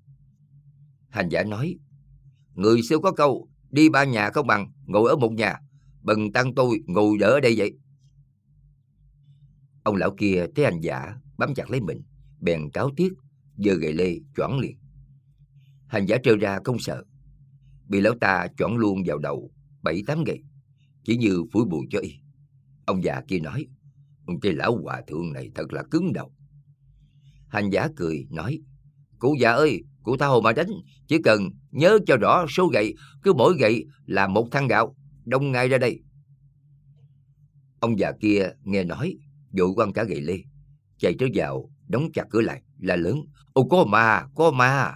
Hành 1.10 1.30
giả 1.30 1.44
nói, 1.44 1.76
Người 2.54 2.82
xưa 2.82 2.98
có 3.00 3.12
câu, 3.12 3.50
đi 3.70 3.90
ba 3.90 4.04
nhà 4.04 4.30
không 4.30 4.48
bằng, 4.48 4.72
ngồi 4.86 5.10
ở 5.10 5.16
một 5.16 5.32
nhà. 5.32 5.60
Bần 6.02 6.32
tăng 6.32 6.56
tôi 6.56 6.80
ngồi 6.88 7.18
đỡ 7.18 7.28
ở 7.28 7.40
đây 7.40 7.54
vậy. 7.58 7.72
Ông 9.84 9.96
lão 9.96 10.16
kia 10.18 10.46
thấy 10.56 10.66
hành 10.66 10.82
giả, 10.82 11.16
bám 11.38 11.54
chặt 11.54 11.70
lấy 11.70 11.82
mình, 11.82 12.02
bèn 12.40 12.70
cáo 12.70 12.92
tiếc, 12.96 13.14
giơ 13.58 13.74
gậy 13.74 13.94
lê, 13.94 14.16
choảng 14.36 14.60
liền. 14.60 14.78
Hành 15.88 16.06
giả 16.06 16.18
trơ 16.24 16.36
ra 16.36 16.60
không 16.64 16.80
sợ. 16.80 17.04
Bị 17.88 18.02
lão 18.02 18.14
ta 18.22 18.48
choảng 18.58 18.78
luôn 18.78 19.04
vào 19.06 19.18
đầu, 19.18 19.52
bảy 19.88 20.04
tám 20.08 20.24
gậy, 20.24 20.44
chỉ 21.04 21.18
như 21.18 21.44
phủi 21.52 21.66
bụi 21.66 21.86
cho 21.90 22.00
y. 22.00 22.14
Ông 22.86 23.04
già 23.04 23.22
kia 23.28 23.40
nói, 23.40 23.68
cái 24.42 24.54
lão 24.54 24.78
hòa 24.84 25.02
thượng 25.08 25.34
này 25.34 25.52
thật 25.56 25.74
là 25.74 25.84
cứng 25.92 26.14
đầu. 26.14 26.32
Hành 27.48 27.70
giả 27.70 27.88
cười, 27.96 28.28
nói, 28.30 28.60
Cụ 29.20 29.36
già 29.40 29.52
ơi, 29.52 29.84
cụ 30.04 30.18
tha 30.18 30.28
hồ 30.28 30.42
mà 30.42 30.54
đánh, 30.54 30.70
chỉ 31.08 31.18
cần 31.24 31.50
nhớ 31.72 32.00
cho 32.08 32.18
rõ 32.18 32.46
số 32.50 32.68
gậy, 32.68 32.96
cứ 33.24 33.34
mỗi 33.34 33.58
gậy 33.60 33.86
là 34.06 34.28
một 34.28 34.48
thăng 34.52 34.68
gạo, 34.68 34.96
đông 35.26 35.52
ngay 35.52 35.70
ra 35.70 35.78
đây. 35.78 36.02
Ông 37.80 38.00
già 38.00 38.12
kia 38.22 38.50
nghe 38.64 38.84
nói, 38.84 39.18
vội 39.58 39.74
quăng 39.76 39.94
cả 39.94 40.04
gậy 40.04 40.22
lê, 40.22 40.40
chạy 40.98 41.16
trở 41.20 41.28
vào, 41.34 41.70
đóng 41.88 42.10
chặt 42.14 42.26
cửa 42.30 42.42
lại, 42.42 42.62
là 42.80 42.96
lớn, 42.96 43.22
ô 43.54 43.68
có 43.68 43.86
ma, 43.86 44.28
có 44.36 44.52
ma, 44.52 44.94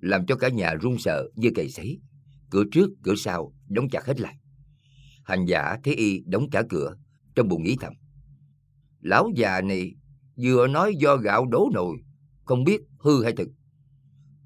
làm 0.00 0.26
cho 0.26 0.36
cả 0.36 0.48
nhà 0.48 0.74
run 0.74 0.98
sợ 0.98 1.28
như 1.34 1.50
cày 1.54 1.68
sấy. 1.68 2.00
Cửa 2.50 2.64
trước, 2.72 2.90
cửa 3.02 3.14
sau, 3.16 3.52
đóng 3.70 3.88
chặt 3.88 4.06
hết 4.06 4.20
lại. 4.20 4.36
Hành 5.24 5.44
giả 5.44 5.76
thấy 5.84 5.94
y 5.94 6.22
đóng 6.26 6.50
cả 6.50 6.62
cửa, 6.68 6.96
trong 7.34 7.48
bụng 7.48 7.62
nghĩ 7.62 7.76
thầm. 7.80 7.92
Lão 9.00 9.30
già 9.36 9.60
này 9.60 9.94
vừa 10.36 10.66
nói 10.66 10.94
do 11.00 11.16
gạo 11.16 11.46
đổ 11.46 11.70
nồi, 11.74 11.96
không 12.44 12.64
biết 12.64 12.80
hư 12.98 13.24
hay 13.24 13.32
thực. 13.36 13.48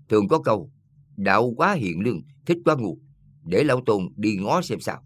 Thường 0.08 0.28
có 0.28 0.38
câu, 0.38 0.70
đạo 1.16 1.52
quá 1.56 1.74
hiện 1.74 2.00
lương, 2.00 2.20
thích 2.46 2.58
quá 2.64 2.74
ngu, 2.74 2.98
để 3.44 3.64
lão 3.64 3.80
tôn 3.86 4.08
đi 4.16 4.36
ngó 4.36 4.62
xem 4.62 4.80
sao. 4.80 5.04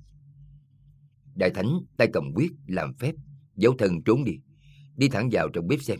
Đại 1.34 1.50
thánh 1.50 1.70
tay 1.96 2.08
cầm 2.12 2.32
quyết 2.34 2.52
làm 2.66 2.94
phép, 2.94 3.14
dấu 3.56 3.74
thần 3.78 4.02
trốn 4.04 4.24
đi, 4.24 4.32
đi 4.96 5.08
thẳng 5.08 5.28
vào 5.32 5.48
trong 5.48 5.66
bếp 5.66 5.82
xem. 5.82 5.98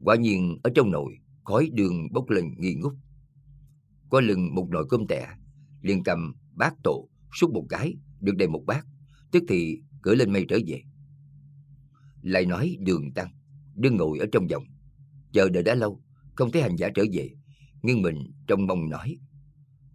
Quả 0.00 0.16
nhiên 0.16 0.58
ở 0.62 0.70
trong 0.74 0.90
nồi, 0.90 1.18
khói 1.44 1.70
đường 1.72 2.12
bốc 2.12 2.30
lên 2.30 2.44
nghi 2.58 2.74
ngút. 2.74 2.94
Có 4.10 4.20
lưng 4.20 4.54
một 4.54 4.68
nồi 4.70 4.86
cơm 4.90 5.06
tẻ, 5.06 5.28
liền 5.82 6.02
cầm 6.02 6.34
bát 6.54 6.74
tổ, 6.84 7.08
xúc 7.34 7.50
một 7.52 7.66
cái, 7.68 7.96
được 8.20 8.36
đầy 8.36 8.48
một 8.48 8.64
bát, 8.66 8.86
tức 9.32 9.42
thì 9.48 9.80
cưỡi 10.02 10.16
lên 10.16 10.32
mây 10.32 10.46
trở 10.48 10.58
về. 10.66 10.82
Lại 12.22 12.46
nói 12.46 12.76
đường 12.80 13.12
tăng, 13.14 13.30
đứng 13.74 13.96
ngồi 13.96 14.18
ở 14.18 14.26
trong 14.32 14.46
vòng, 14.46 14.64
chờ 15.32 15.48
đợi 15.48 15.62
đã 15.62 15.74
lâu, 15.74 16.02
không 16.34 16.50
thấy 16.50 16.62
hành 16.62 16.76
giả 16.76 16.88
trở 16.94 17.04
về, 17.12 17.30
nhưng 17.82 18.02
mình 18.02 18.32
trong 18.46 18.66
mong 18.66 18.88
nói, 18.88 19.18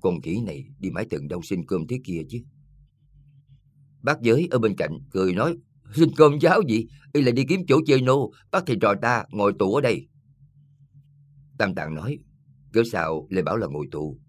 con 0.02 0.22
khỉ 0.22 0.42
này 0.42 0.66
đi 0.80 0.90
mãi 0.90 1.06
tận 1.10 1.28
đâu 1.28 1.42
xin 1.42 1.66
cơm 1.66 1.88
thế 1.88 2.00
kia 2.04 2.22
chứ. 2.30 2.40
Bác 4.02 4.22
giới 4.22 4.48
ở 4.52 4.60
bên 4.60 4.76
cạnh 4.78 4.92
cười 5.12 5.34
nói, 5.34 5.58
xin 5.94 6.10
cơm 6.16 6.40
giáo 6.42 6.62
gì, 6.68 6.88
y 7.14 7.22
lại 7.22 7.32
đi 7.32 7.44
kiếm 7.50 7.62
chỗ 7.68 7.80
chơi 7.86 8.02
nô, 8.02 8.32
bác 8.52 8.66
thầy 8.66 8.78
trò 8.82 8.96
ta 9.02 9.26
ngồi 9.32 9.54
tù 9.60 9.74
ở 9.74 9.82
đây. 9.82 10.08
Tam 11.58 11.76
Tạng 11.76 11.96
nói, 11.96 12.20
cớ 12.74 12.84
sao 12.92 13.28
lại 13.30 13.44
bảo 13.44 13.58
là 13.58 13.68
ngồi 13.68 13.88
tù? 13.92 14.20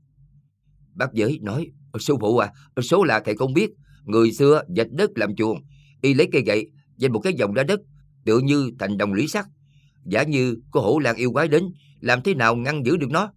Bác 0.95 1.13
giới 1.13 1.39
nói, 1.43 1.73
Ờ, 1.97 2.00
sư 2.00 2.17
phụ 2.21 2.38
à, 2.38 2.53
ờ, 2.75 2.83
số 2.83 3.05
là 3.05 3.21
thầy 3.21 3.37
không 3.37 3.55
biết, 3.55 3.71
người 4.05 4.33
xưa 4.33 4.62
dạch 4.76 4.93
đất 4.93 5.11
làm 5.15 5.37
chuồng, 5.37 5.59
y 6.03 6.15
lấy 6.15 6.29
cây 6.33 6.43
gậy, 6.47 6.71
dành 6.97 7.12
một 7.12 7.21
cái 7.21 7.33
vòng 7.41 7.55
ra 7.55 7.62
đất, 7.62 7.81
tựa 8.25 8.38
như 8.38 8.71
thành 8.79 8.99
đồng 8.99 9.12
lũy 9.12 9.29
sắt. 9.29 9.47
Giả 10.05 10.23
như 10.23 10.57
có 10.71 10.81
hổ 10.81 10.99
lang 10.99 11.17
yêu 11.17 11.33
quái 11.33 11.49
đến, 11.49 11.65
làm 12.00 12.23
thế 12.23 12.35
nào 12.35 12.57
ngăn 12.57 12.85
giữ 12.87 12.97
được 12.97 13.11
nó? 13.11 13.33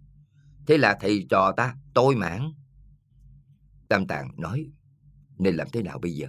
Thế 0.68 0.78
là 0.78 0.98
thầy 1.02 1.26
trò 1.30 1.52
ta 1.58 1.76
tôi 1.94 2.16
mãn. 2.16 2.52
Tam 3.90 4.08
Tạng 4.08 4.32
nói, 4.38 4.66
nên 5.38 5.56
làm 5.56 5.68
thế 5.74 5.84
nào 5.84 6.00
bây 6.00 6.12
giờ? 6.12 6.28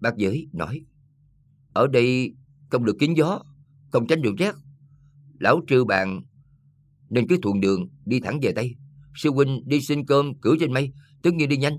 Bác 0.00 0.16
giới 0.16 0.48
nói, 0.52 0.84
ở 1.72 1.86
đây 1.86 2.34
không 2.70 2.84
được 2.84 2.96
kín 2.98 3.14
gió, 3.14 3.42
không 3.92 4.06
tránh 4.06 4.22
được 4.22 4.34
rét. 4.38 4.54
Lão 5.38 5.60
trư 5.66 5.84
bàn 5.84 6.22
nên 7.10 7.28
cứ 7.28 7.38
thuận 7.42 7.60
đường 7.60 7.88
đi 8.04 8.20
thẳng 8.20 8.38
về 8.42 8.52
Tây. 8.52 8.76
Sư 9.14 9.30
huynh 9.30 9.62
đi 9.66 9.80
xin 9.80 10.06
cơm 10.06 10.40
cửa 10.40 10.54
trên 10.60 10.72
mây, 10.72 10.92
tất 11.22 11.34
nhiên 11.34 11.48
đi 11.48 11.56
nhanh, 11.56 11.78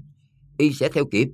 y 0.58 0.74
sẽ 0.74 0.90
theo 0.94 1.06
kịp. 1.12 1.28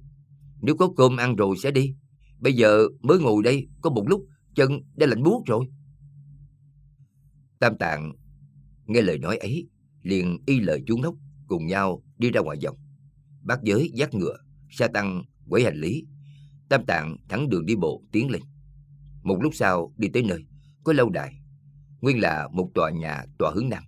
Nếu 0.62 0.76
có 0.76 0.90
cơm 0.98 1.18
ăn 1.18 1.36
rồi 1.36 1.56
sẽ 1.64 1.72
đi. 1.72 1.96
Bây 2.40 2.54
giờ 2.54 2.88
mới 3.02 3.20
ngồi 3.20 3.44
đây 3.44 3.68
có 3.82 3.90
một 3.90 4.04
lúc 4.08 4.26
chân 4.56 4.72
đã 4.96 5.08
lạnh 5.08 5.24
buốt 5.24 5.44
rồi. 5.46 5.66
Tam 7.60 7.78
Tạng 7.78 8.12
nghe 8.86 9.02
lời 9.02 9.18
nói 9.18 9.38
ấy, 9.38 9.68
liền 10.02 10.38
y 10.46 10.60
lời 10.60 10.84
chú 10.88 10.98
ngốc 10.98 11.16
cùng 11.48 11.68
nhau 11.68 12.04
đi 12.18 12.32
ra 12.32 12.42
ngoài 12.42 12.58
vòng. 12.64 12.78
Bác 13.44 13.64
giới 13.64 13.92
dắt 13.94 14.14
ngựa, 14.14 14.38
sa 14.70 14.88
tăng 14.88 15.24
quẩy 15.50 15.64
hành 15.64 15.78
lý. 15.78 16.06
Tam 16.70 16.86
Tạng 16.86 17.18
thẳng 17.30 17.50
đường 17.50 17.66
đi 17.66 17.76
bộ 17.76 18.04
tiến 18.12 18.30
lên. 18.30 18.42
Một 19.24 19.40
lúc 19.42 19.56
sau 19.56 19.94
đi 19.98 20.08
tới 20.14 20.24
nơi, 20.24 20.46
có 20.84 20.94
lâu 20.94 21.10
đài. 21.10 21.34
Nguyên 22.02 22.20
là 22.20 22.48
một 22.54 22.72
tòa 22.74 22.92
nhà 22.92 23.26
tòa 23.40 23.52
hướng 23.56 23.70
nam. 23.70 23.84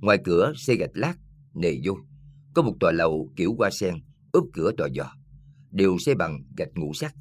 Ngoài 0.00 0.18
cửa 0.24 0.52
xây 0.56 0.76
gạch 0.76 0.90
lát, 0.94 1.14
nề 1.54 1.80
vô 1.84 1.98
Có 2.54 2.62
một 2.62 2.76
tòa 2.80 2.92
lầu 2.92 3.32
kiểu 3.36 3.54
hoa 3.58 3.70
sen, 3.70 3.94
úp 4.32 4.48
cửa 4.52 4.72
tòa 4.76 4.88
giò. 4.96 5.12
Đều 5.70 5.98
xây 5.98 6.14
bằng 6.14 6.44
gạch 6.56 6.74
ngũ 6.74 6.92
sắc. 6.92 7.14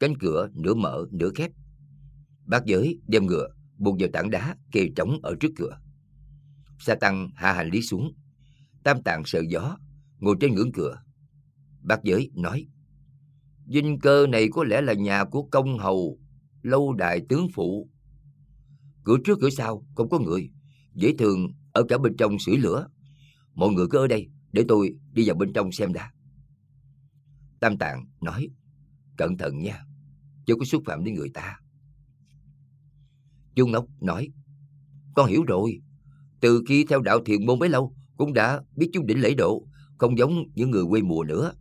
Cánh 0.00 0.18
cửa 0.18 0.48
nửa 0.54 0.74
mở 0.74 1.06
nửa 1.10 1.30
khép. 1.34 1.50
Bác 2.46 2.64
giới 2.64 2.98
đem 3.06 3.26
ngựa 3.26 3.48
buộc 3.78 3.96
vào 4.00 4.08
tảng 4.12 4.30
đá 4.30 4.56
kê 4.72 4.88
trống 4.96 5.18
ở 5.22 5.34
trước 5.40 5.52
cửa. 5.56 5.80
Sa 6.78 6.94
tăng 6.94 7.30
hạ 7.34 7.52
hành 7.52 7.70
lý 7.70 7.82
xuống. 7.82 8.12
Tam 8.84 9.02
tạng 9.02 9.22
sợ 9.24 9.42
gió, 9.48 9.76
ngồi 10.18 10.36
trên 10.40 10.54
ngưỡng 10.54 10.72
cửa. 10.72 11.02
Bác 11.82 12.04
giới 12.04 12.30
nói, 12.34 12.66
Dinh 13.66 13.98
cơ 13.98 14.26
này 14.26 14.48
có 14.52 14.64
lẽ 14.64 14.80
là 14.80 14.92
nhà 14.92 15.24
của 15.24 15.42
công 15.42 15.78
hầu, 15.78 16.18
lâu 16.62 16.92
đài 16.92 17.20
tướng 17.28 17.48
phụ. 17.54 17.88
Cửa 19.04 19.16
trước 19.24 19.38
cửa 19.40 19.50
sau 19.50 19.86
không 19.94 20.08
có 20.08 20.18
người, 20.18 20.50
dễ 20.94 21.14
thường 21.18 21.52
ở 21.72 21.82
cả 21.88 21.98
bên 21.98 22.16
trong 22.16 22.38
sưởi 22.38 22.56
lửa. 22.56 22.88
Mọi 23.60 23.72
người 23.72 23.86
cứ 23.90 23.98
ở 23.98 24.06
đây, 24.06 24.28
để 24.52 24.64
tôi 24.68 24.94
đi 25.12 25.26
vào 25.26 25.36
bên 25.36 25.52
trong 25.52 25.72
xem 25.72 25.92
đã. 25.92 26.12
Tam 27.60 27.78
Tạng 27.78 28.06
nói, 28.20 28.48
cẩn 29.16 29.36
thận 29.36 29.58
nha, 29.58 29.84
chứ 30.46 30.54
có 30.58 30.64
xúc 30.64 30.82
phạm 30.86 31.04
đến 31.04 31.14
người 31.14 31.28
ta. 31.34 31.60
Dung 33.54 33.72
Ngọc 33.72 33.86
nói, 34.00 34.28
con 35.14 35.28
hiểu 35.28 35.44
rồi, 35.44 35.80
từ 36.40 36.62
khi 36.68 36.84
theo 36.88 37.00
đạo 37.00 37.20
thiền 37.24 37.46
môn 37.46 37.58
bấy 37.58 37.68
lâu, 37.68 37.94
cũng 38.16 38.32
đã 38.32 38.62
biết 38.76 38.90
chú 38.92 39.02
đỉnh 39.02 39.20
lễ 39.20 39.34
độ, 39.34 39.66
không 39.98 40.18
giống 40.18 40.42
những 40.54 40.70
người 40.70 40.84
quê 40.88 41.02
mùa 41.02 41.24
nữa. 41.24 41.52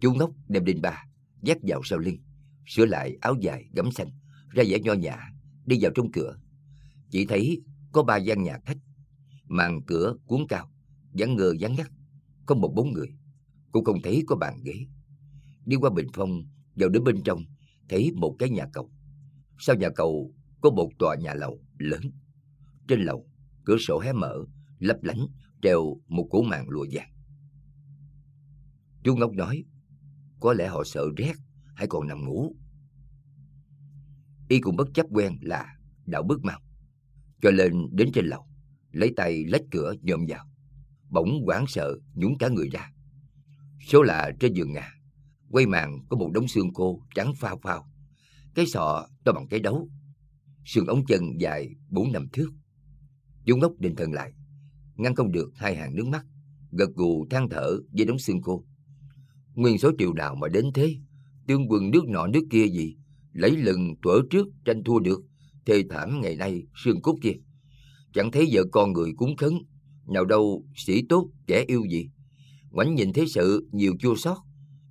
Chú 0.00 0.14
ngốc 0.14 0.30
đem 0.48 0.64
đinh 0.64 0.82
ba, 0.82 1.04
dắt 1.42 1.58
vào 1.62 1.80
sau 1.84 1.98
lưng, 1.98 2.18
sửa 2.66 2.86
lại 2.86 3.16
áo 3.20 3.34
dài 3.40 3.64
gấm 3.72 3.92
xanh, 3.92 4.08
ra 4.48 4.64
vẻ 4.68 4.78
nho 4.80 4.92
nhã, 4.92 5.16
đi 5.66 5.78
vào 5.80 5.92
trong 5.94 6.12
cửa. 6.12 6.38
Chỉ 7.10 7.26
thấy 7.26 7.62
có 7.92 8.02
ba 8.02 8.16
gian 8.16 8.42
nhà 8.42 8.58
khách, 8.66 8.78
màn 9.48 9.82
cửa 9.86 10.14
cuốn 10.26 10.40
cao, 10.48 10.70
dáng 11.14 11.36
ngơ 11.36 11.54
dáng 11.58 11.74
ngắt, 11.76 11.90
không 12.46 12.60
một 12.60 12.72
bóng 12.74 12.92
người, 12.92 13.08
cũng 13.72 13.84
không 13.84 14.02
thấy 14.02 14.22
có 14.26 14.36
bàn 14.36 14.60
ghế. 14.64 14.86
Đi 15.66 15.76
qua 15.76 15.90
bình 15.90 16.06
phong, 16.14 16.42
vào 16.74 16.88
đến 16.88 17.04
bên 17.04 17.22
trong, 17.24 17.44
thấy 17.88 18.12
một 18.12 18.36
cái 18.38 18.50
nhà 18.50 18.66
cầu. 18.72 18.90
Sau 19.58 19.76
nhà 19.76 19.88
cầu 19.96 20.34
có 20.60 20.70
một 20.70 20.90
tòa 20.98 21.16
nhà 21.16 21.34
lầu 21.34 21.60
lớn. 21.78 22.02
Trên 22.88 23.00
lầu, 23.00 23.26
cửa 23.64 23.76
sổ 23.78 24.00
hé 24.00 24.12
mở, 24.12 24.44
lấp 24.78 24.96
lánh, 25.02 25.26
treo 25.62 26.00
một 26.08 26.28
cổ 26.30 26.42
màn 26.42 26.68
lụa 26.68 26.86
vàng. 26.92 27.10
Chú 29.04 29.16
Ngốc 29.16 29.32
nói, 29.32 29.64
có 30.40 30.52
lẽ 30.52 30.68
họ 30.68 30.84
sợ 30.84 31.04
rét 31.16 31.34
hay 31.74 31.86
còn 31.86 32.08
nằm 32.08 32.24
ngủ. 32.24 32.56
Y 34.48 34.60
cũng 34.60 34.76
bất 34.76 34.88
chấp 34.94 35.06
quen 35.10 35.38
là 35.40 35.76
đạo 36.06 36.22
bước 36.22 36.44
mau, 36.44 36.60
cho 37.42 37.50
lên 37.50 37.72
đến 37.92 38.10
trên 38.14 38.26
lầu, 38.26 38.47
lấy 38.92 39.12
tay 39.16 39.44
lách 39.44 39.62
cửa 39.70 39.94
nhộm 40.02 40.24
vào. 40.28 40.46
Bỗng 41.10 41.44
hoảng 41.46 41.64
sợ 41.68 41.98
nhúng 42.14 42.38
cả 42.38 42.48
người 42.48 42.68
ra. 42.68 42.92
Số 43.86 44.02
là 44.02 44.32
trên 44.40 44.52
giường 44.52 44.72
ngà, 44.72 44.92
quay 45.50 45.66
màn 45.66 45.98
có 46.08 46.16
một 46.16 46.30
đống 46.34 46.48
xương 46.48 46.74
khô 46.74 47.02
trắng 47.14 47.32
phao 47.36 47.58
phao. 47.62 47.90
Cái 48.54 48.66
sọ 48.66 49.06
to 49.24 49.32
bằng 49.32 49.46
cái 49.50 49.60
đấu, 49.60 49.88
xương 50.64 50.86
ống 50.86 51.06
chân 51.06 51.22
dài 51.40 51.70
bốn 51.88 52.12
năm 52.12 52.28
thước. 52.32 52.50
dũng 53.46 53.60
ngốc 53.60 53.72
định 53.78 53.96
thần 53.96 54.12
lại, 54.12 54.32
ngăn 54.96 55.14
không 55.14 55.32
được 55.32 55.50
hai 55.56 55.76
hàng 55.76 55.94
nước 55.94 56.06
mắt, 56.06 56.24
gật 56.70 56.90
gù 56.94 57.26
than 57.30 57.48
thở 57.48 57.78
với 57.92 58.04
đống 58.06 58.18
xương 58.18 58.42
khô. 58.42 58.64
Nguyên 59.54 59.78
số 59.78 59.92
triều 59.98 60.12
nào 60.12 60.34
mà 60.34 60.48
đến 60.48 60.64
thế, 60.74 60.96
tương 61.46 61.68
quân 61.68 61.90
nước 61.90 62.08
nọ 62.08 62.26
nước 62.26 62.44
kia 62.50 62.66
gì, 62.66 62.96
lấy 63.32 63.56
lần 63.56 63.94
tuở 64.02 64.20
trước 64.30 64.46
tranh 64.64 64.84
thua 64.84 64.98
được, 64.98 65.20
thê 65.66 65.84
thảm 65.90 66.20
ngày 66.20 66.36
nay 66.36 66.66
xương 66.74 67.02
cốt 67.02 67.18
kia. 67.22 67.34
Chẳng 68.12 68.30
thấy 68.30 68.48
vợ 68.52 68.62
con 68.72 68.92
người 68.92 69.12
cúng 69.16 69.36
khấn, 69.36 69.58
nào 70.06 70.24
đâu 70.24 70.64
sĩ 70.74 71.02
tốt 71.08 71.30
kẻ 71.46 71.64
yêu 71.68 71.84
gì. 71.90 72.10
Ngoảnh 72.70 72.94
nhìn 72.94 73.12
thấy 73.12 73.28
sự 73.28 73.68
nhiều 73.72 73.94
chua 73.98 74.14
xót, 74.16 74.38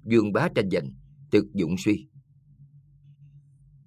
dương 0.04 0.34
bá 0.34 0.50
tranh 0.56 0.70
giành, 0.72 0.94
thực 1.32 1.54
dụng 1.54 1.76
suy. 1.78 2.08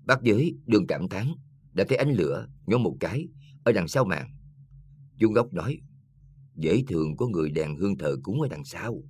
Bác 0.06 0.22
giới 0.22 0.54
đường 0.66 0.86
cảm 0.86 1.08
thán 1.08 1.26
đã 1.72 1.84
thấy 1.88 1.98
ánh 1.98 2.10
lửa 2.10 2.46
nhóm 2.66 2.82
một 2.82 2.96
cái 3.00 3.28
ở 3.64 3.72
đằng 3.72 3.88
sau 3.88 4.04
màn. 4.04 4.30
Dung 5.16 5.32
Góc 5.32 5.54
nói, 5.54 5.80
dễ 6.56 6.82
thường 6.88 7.16
có 7.16 7.26
người 7.26 7.50
đèn 7.50 7.76
hương 7.76 7.98
thờ 7.98 8.16
cúng 8.22 8.40
ở 8.40 8.48
đằng 8.48 8.64
sau. 8.64 9.02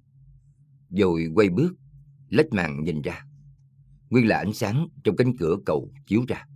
Rồi 0.90 1.26
quay 1.34 1.50
bước, 1.50 1.72
lách 2.28 2.52
màn 2.52 2.84
nhìn 2.84 3.02
ra. 3.02 3.24
Nguyên 4.10 4.28
là 4.28 4.38
ánh 4.38 4.52
sáng 4.52 4.88
trong 5.04 5.16
cánh 5.16 5.36
cửa 5.36 5.56
cầu 5.66 5.92
chiếu 6.06 6.24
ra. 6.28 6.46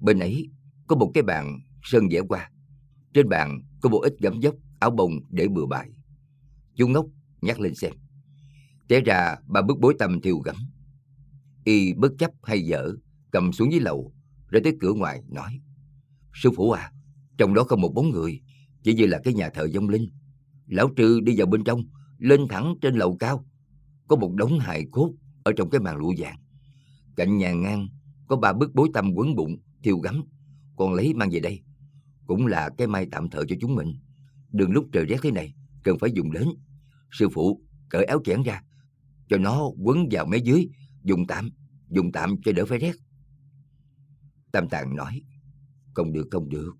Bên 0.00 0.18
ấy 0.18 0.50
có 0.86 0.96
một 0.96 1.10
cái 1.14 1.22
bàn 1.22 1.58
sơn 1.82 2.08
vẽ 2.10 2.20
qua. 2.28 2.50
Trên 3.16 3.28
bàn 3.28 3.60
có 3.80 3.88
bộ 3.88 4.00
ít 4.00 4.14
gấm 4.20 4.40
dốc, 4.40 4.54
áo 4.78 4.90
bông 4.90 5.12
để 5.30 5.48
bừa 5.48 5.66
bãi. 5.66 5.90
Chú 6.74 6.88
Ngốc 6.88 7.06
nhắc 7.40 7.60
lên 7.60 7.74
xem. 7.74 7.92
Té 8.88 9.00
ra 9.00 9.36
bà 9.46 9.62
bước 9.62 9.78
bối 9.80 9.94
tâm 9.98 10.20
thiêu 10.20 10.38
gấm. 10.38 10.56
Y 11.64 11.92
bất 11.92 12.12
chấp 12.18 12.30
hay 12.42 12.60
dở, 12.60 12.92
cầm 13.30 13.52
xuống 13.52 13.72
dưới 13.72 13.80
lầu, 13.80 14.12
ra 14.48 14.60
tới 14.64 14.76
cửa 14.80 14.92
ngoài, 14.92 15.22
nói. 15.28 15.60
Sư 16.34 16.50
phụ 16.56 16.70
à, 16.70 16.92
trong 17.38 17.54
đó 17.54 17.64
không 17.64 17.80
một 17.80 17.92
bóng 17.94 18.10
người, 18.10 18.40
chỉ 18.82 18.94
như 18.94 19.06
là 19.06 19.20
cái 19.24 19.34
nhà 19.34 19.50
thờ 19.50 19.68
vong 19.74 19.88
linh. 19.88 20.10
Lão 20.66 20.90
Trư 20.96 21.20
đi 21.20 21.34
vào 21.36 21.46
bên 21.46 21.64
trong, 21.64 21.82
lên 22.18 22.48
thẳng 22.48 22.74
trên 22.82 22.94
lầu 22.94 23.16
cao. 23.16 23.44
Có 24.08 24.16
một 24.16 24.34
đống 24.34 24.58
hài 24.58 24.86
cốt 24.90 25.12
ở 25.44 25.52
trong 25.56 25.70
cái 25.70 25.80
màn 25.80 25.96
lụa 25.96 26.12
vàng. 26.18 26.36
Cạnh 27.16 27.38
nhà 27.38 27.52
ngang 27.52 27.88
có 28.28 28.36
ba 28.36 28.52
bức 28.52 28.74
bối 28.74 28.88
tâm 28.94 29.12
quấn 29.14 29.34
bụng, 29.34 29.56
thiêu 29.82 29.98
gấm. 29.98 30.24
Còn 30.76 30.94
lấy 30.94 31.14
mang 31.14 31.30
về 31.32 31.40
đây, 31.40 31.62
cũng 32.26 32.46
là 32.46 32.70
cái 32.78 32.86
may 32.86 33.06
tạm 33.10 33.30
thời 33.30 33.44
cho 33.48 33.56
chúng 33.60 33.74
mình. 33.74 33.94
Đừng 34.52 34.72
lúc 34.72 34.88
trời 34.92 35.04
rét 35.06 35.16
thế 35.22 35.30
này, 35.30 35.54
cần 35.84 35.98
phải 35.98 36.10
dùng 36.14 36.32
đến. 36.32 36.48
Sư 37.10 37.28
phụ, 37.32 37.62
cởi 37.88 38.04
áo 38.04 38.20
chẽn 38.24 38.42
ra, 38.42 38.62
cho 39.28 39.38
nó 39.38 39.70
quấn 39.78 40.08
vào 40.10 40.26
mé 40.26 40.38
dưới, 40.38 40.68
dùng 41.02 41.26
tạm, 41.26 41.50
dùng 41.88 42.12
tạm 42.12 42.36
cho 42.44 42.52
đỡ 42.52 42.64
phải 42.66 42.78
rét. 42.78 42.92
Tam 44.52 44.68
Tạng 44.68 44.96
nói, 44.96 45.22
không 45.94 46.12
được, 46.12 46.28
không 46.30 46.48
được. 46.48 46.74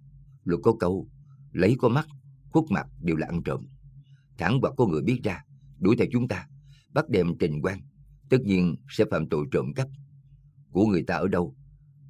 Luật 0.44 0.60
có 0.62 0.76
câu, 0.80 1.08
lấy 1.52 1.76
có 1.78 1.88
mắt, 1.88 2.06
khuất 2.50 2.64
mặt 2.70 2.86
đều 3.00 3.16
là 3.16 3.26
ăn 3.26 3.42
trộm. 3.42 3.66
Thẳng 4.38 4.58
hoặc 4.62 4.74
có 4.76 4.86
người 4.86 5.02
biết 5.02 5.20
ra, 5.24 5.44
đuổi 5.78 5.96
theo 5.96 6.06
chúng 6.12 6.28
ta, 6.28 6.48
bắt 6.94 7.08
đem 7.08 7.34
trình 7.38 7.60
quan, 7.62 7.80
tất 8.28 8.38
nhiên 8.44 8.76
sẽ 8.88 9.04
phạm 9.10 9.28
tội 9.28 9.46
trộm 9.50 9.74
cắp. 9.74 9.88
Của 10.70 10.86
người 10.86 11.02
ta 11.02 11.14
ở 11.14 11.28
đâu, 11.28 11.54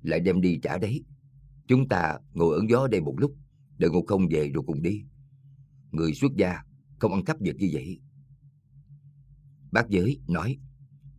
lại 0.02 0.20
đem 0.20 0.40
đi 0.40 0.58
trả 0.62 0.78
đấy. 0.78 1.04
Chúng 1.68 1.88
ta 1.88 2.18
ngồi 2.34 2.56
ẩn 2.56 2.70
gió 2.70 2.86
đây 2.86 3.00
một 3.00 3.14
lúc, 3.18 3.34
đợi 3.78 3.90
ngộ 3.90 4.04
không 4.06 4.28
về 4.30 4.50
rồi 4.54 4.64
cùng 4.66 4.82
đi. 4.82 5.04
Người 5.90 6.14
xuất 6.14 6.32
gia 6.36 6.62
không 6.98 7.12
ăn 7.12 7.24
cắp 7.24 7.36
vật 7.40 7.56
như 7.58 7.68
vậy. 7.72 8.00
Bác 9.72 9.88
giới 9.88 10.20
nói, 10.28 10.58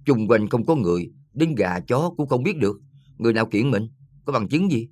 chung 0.05 0.27
quanh 0.27 0.49
không 0.49 0.65
có 0.65 0.75
người, 0.75 1.11
đến 1.33 1.55
gà 1.55 1.79
chó 1.79 2.13
cũng 2.17 2.27
không 2.27 2.43
biết 2.43 2.57
được. 2.57 2.81
Người 3.17 3.33
nào 3.33 3.45
kiện 3.45 3.71
mình, 3.71 3.87
có 4.25 4.33
bằng 4.33 4.47
chứng 4.49 4.71
gì? 4.71 4.87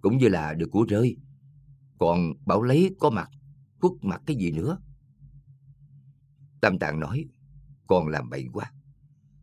Cũng 0.00 0.18
như 0.18 0.28
là 0.28 0.54
được 0.54 0.68
của 0.70 0.84
rơi. 0.88 1.16
Còn 1.98 2.32
bảo 2.46 2.62
lấy 2.62 2.94
có 2.98 3.10
mặt, 3.10 3.30
khuất 3.80 3.92
mặt 4.02 4.22
cái 4.26 4.36
gì 4.36 4.50
nữa? 4.50 4.78
Tam 6.60 6.78
Tạng 6.78 7.00
nói, 7.00 7.24
còn 7.86 8.08
làm 8.08 8.30
bậy 8.30 8.46
quá. 8.52 8.72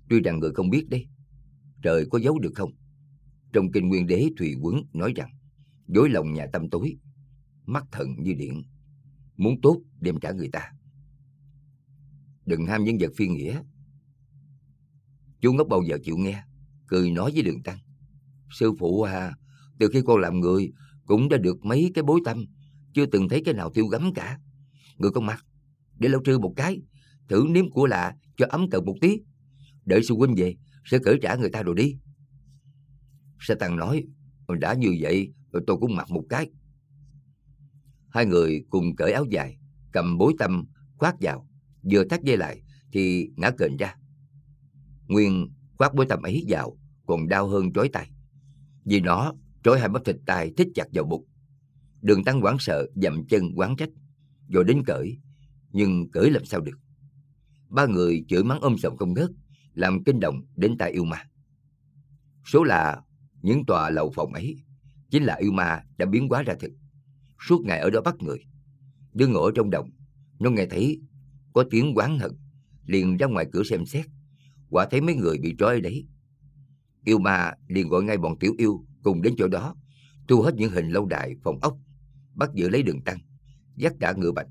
Tuy 0.09 0.19
rằng 0.21 0.39
người 0.39 0.51
không 0.51 0.69
biết 0.69 0.89
đấy, 0.89 1.07
trời 1.81 2.05
có 2.11 2.19
giấu 2.19 2.39
được 2.39 2.51
không? 2.55 2.71
Trong 3.53 3.71
kinh 3.71 3.87
nguyên 3.87 4.07
đế 4.07 4.29
Thùy 4.37 4.55
Quấn 4.61 4.83
nói 4.93 5.13
rằng, 5.15 5.29
dối 5.87 6.09
lòng 6.09 6.33
nhà 6.33 6.47
tâm 6.53 6.69
tối, 6.69 6.97
mắt 7.65 7.85
thần 7.91 8.15
như 8.19 8.33
điện, 8.33 8.63
muốn 9.37 9.61
tốt 9.61 9.81
đem 9.99 10.19
trả 10.19 10.31
người 10.31 10.49
ta. 10.49 10.71
Đừng 12.45 12.65
ham 12.65 12.83
nhân 12.83 12.97
vật 12.99 13.11
phi 13.17 13.27
nghĩa. 13.27 13.61
Chú 15.41 15.53
ngốc 15.53 15.67
bao 15.67 15.81
giờ 15.89 15.97
chịu 16.03 16.17
nghe, 16.17 16.43
cười 16.87 17.11
nói 17.11 17.31
với 17.33 17.43
đường 17.43 17.63
tăng. 17.63 17.77
Sư 18.59 18.73
phụ 18.79 19.01
à, 19.01 19.37
từ 19.79 19.89
khi 19.93 20.01
con 20.05 20.19
làm 20.19 20.39
người, 20.39 20.71
cũng 21.05 21.29
đã 21.29 21.37
được 21.37 21.65
mấy 21.65 21.91
cái 21.93 22.03
bối 22.03 22.19
tâm, 22.25 22.45
chưa 22.93 23.05
từng 23.05 23.29
thấy 23.29 23.41
cái 23.45 23.53
nào 23.53 23.71
tiêu 23.73 23.87
gấm 23.87 24.13
cả. 24.13 24.39
Người 24.97 25.11
con 25.11 25.25
mặt, 25.25 25.45
để 25.99 26.09
lâu 26.09 26.21
trư 26.25 26.39
một 26.39 26.53
cái, 26.55 26.81
thử 27.29 27.45
nếm 27.49 27.69
của 27.69 27.85
lạ 27.85 28.15
cho 28.37 28.45
ấm 28.49 28.69
cần 28.71 28.85
một 28.85 28.95
tí. 29.01 29.21
Đợi 29.85 30.03
sư 30.03 30.15
huynh 30.15 30.35
về, 30.35 30.55
sẽ 30.85 30.99
cởi 31.03 31.19
trả 31.21 31.35
người 31.35 31.49
ta 31.49 31.63
rồi 31.63 31.75
đi. 31.75 31.97
Satan 33.43 33.75
nói, 33.75 34.03
đã 34.59 34.73
như 34.73 34.97
vậy, 34.99 35.33
tôi 35.51 35.77
cũng 35.81 35.95
mặc 35.95 36.11
một 36.11 36.23
cái. 36.29 36.49
Hai 38.09 38.25
người 38.25 38.65
cùng 38.69 38.95
cởi 38.95 39.11
áo 39.11 39.25
dài, 39.29 39.57
cầm 39.91 40.17
bối 40.17 40.33
tâm, 40.39 40.65
khoác 40.97 41.15
vào, 41.21 41.47
vừa 41.91 42.03
thắt 42.03 42.23
dây 42.23 42.37
lại, 42.37 42.61
thì 42.91 43.29
ngã 43.35 43.51
kềnh 43.57 43.77
ra. 43.77 43.95
Nguyên 45.07 45.49
khoác 45.77 45.93
bối 45.95 46.05
tâm 46.09 46.21
ấy 46.21 46.45
vào, 46.47 46.77
còn 47.05 47.27
đau 47.27 47.47
hơn 47.47 47.73
trói 47.73 47.89
tay. 47.89 48.11
Vì 48.85 48.99
nó 48.99 49.33
trói 49.63 49.79
hai 49.79 49.89
bắp 49.89 50.05
thịt 50.05 50.15
tay 50.25 50.51
thích 50.57 50.67
chặt 50.75 50.87
vào 50.93 51.05
bụng. 51.05 51.25
Đường 52.01 52.23
tăng 52.23 52.41
quán 52.43 52.57
sợ, 52.59 52.87
dậm 52.95 53.25
chân 53.27 53.51
quán 53.55 53.75
trách, 53.75 53.89
rồi 54.49 54.63
đến 54.63 54.83
cởi, 54.85 55.17
nhưng 55.71 56.11
cởi 56.11 56.31
làm 56.31 56.45
sao 56.45 56.61
được. 56.61 56.79
Ba 57.69 57.85
người 57.85 58.25
chửi 58.27 58.43
mắng 58.43 58.59
ôm 58.61 58.77
sầm 58.77 58.97
không 58.97 59.13
ngớt, 59.13 59.29
làm 59.73 60.03
kinh 60.03 60.19
động 60.19 60.41
đến 60.55 60.77
tai 60.77 60.91
yêu 60.91 61.05
ma. 61.05 61.29
Số 62.45 62.63
là 62.63 63.01
những 63.43 63.65
tòa 63.65 63.89
lầu 63.89 64.11
phòng 64.15 64.33
ấy 64.33 64.57
chính 65.09 65.23
là 65.23 65.35
yêu 65.35 65.51
ma 65.51 65.83
đã 65.97 66.05
biến 66.05 66.29
hóa 66.29 66.43
ra 66.43 66.53
thực. 66.59 66.71
Suốt 67.47 67.61
ngày 67.65 67.79
ở 67.79 67.89
đó 67.89 68.01
bắt 68.01 68.15
người. 68.19 68.45
Đứa 69.13 69.27
ngựa 69.27 69.51
trong 69.55 69.69
đồng, 69.69 69.89
nó 70.39 70.49
nghe 70.49 70.65
thấy 70.65 71.01
có 71.53 71.63
tiếng 71.71 71.93
quán 71.95 72.19
hận, 72.19 72.31
liền 72.85 73.17
ra 73.17 73.27
ngoài 73.27 73.45
cửa 73.51 73.63
xem 73.63 73.85
xét. 73.85 74.05
Quả 74.69 74.87
thấy 74.91 75.01
mấy 75.01 75.15
người 75.15 75.37
bị 75.37 75.55
trói 75.59 75.75
ở 75.75 75.79
đấy. 75.79 76.05
Yêu 77.05 77.19
ma 77.19 77.51
liền 77.67 77.87
gọi 77.87 78.03
ngay 78.03 78.17
bọn 78.17 78.39
tiểu 78.39 78.53
yêu 78.57 78.85
cùng 79.03 79.21
đến 79.21 79.33
chỗ 79.37 79.47
đó, 79.47 79.75
thu 80.27 80.41
hết 80.41 80.55
những 80.55 80.71
hình 80.71 80.89
lâu 80.89 81.05
đài, 81.05 81.35
phòng 81.43 81.59
ốc, 81.61 81.77
bắt 82.35 82.49
giữ 82.53 82.69
lấy 82.69 82.83
đường 82.83 83.01
tăng, 83.01 83.17
dắt 83.75 83.93
cả 83.99 84.13
ngựa 84.17 84.31
bạch, 84.31 84.47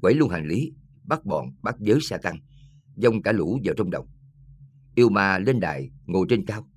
quẩy 0.00 0.14
luôn 0.14 0.30
hành 0.30 0.46
lý, 0.46 0.72
bắt 1.04 1.24
bọn 1.24 1.54
bắt 1.62 1.76
giới 1.80 1.98
sa 2.02 2.16
tăng, 2.16 2.38
dông 2.96 3.22
cả 3.22 3.32
lũ 3.32 3.60
vào 3.64 3.74
trong 3.76 3.90
đồng. 3.90 4.06
Yêu 4.94 5.08
ma 5.08 5.38
lên 5.38 5.60
đài, 5.60 5.90
ngồi 6.06 6.26
trên 6.28 6.46
cao, 6.46 6.68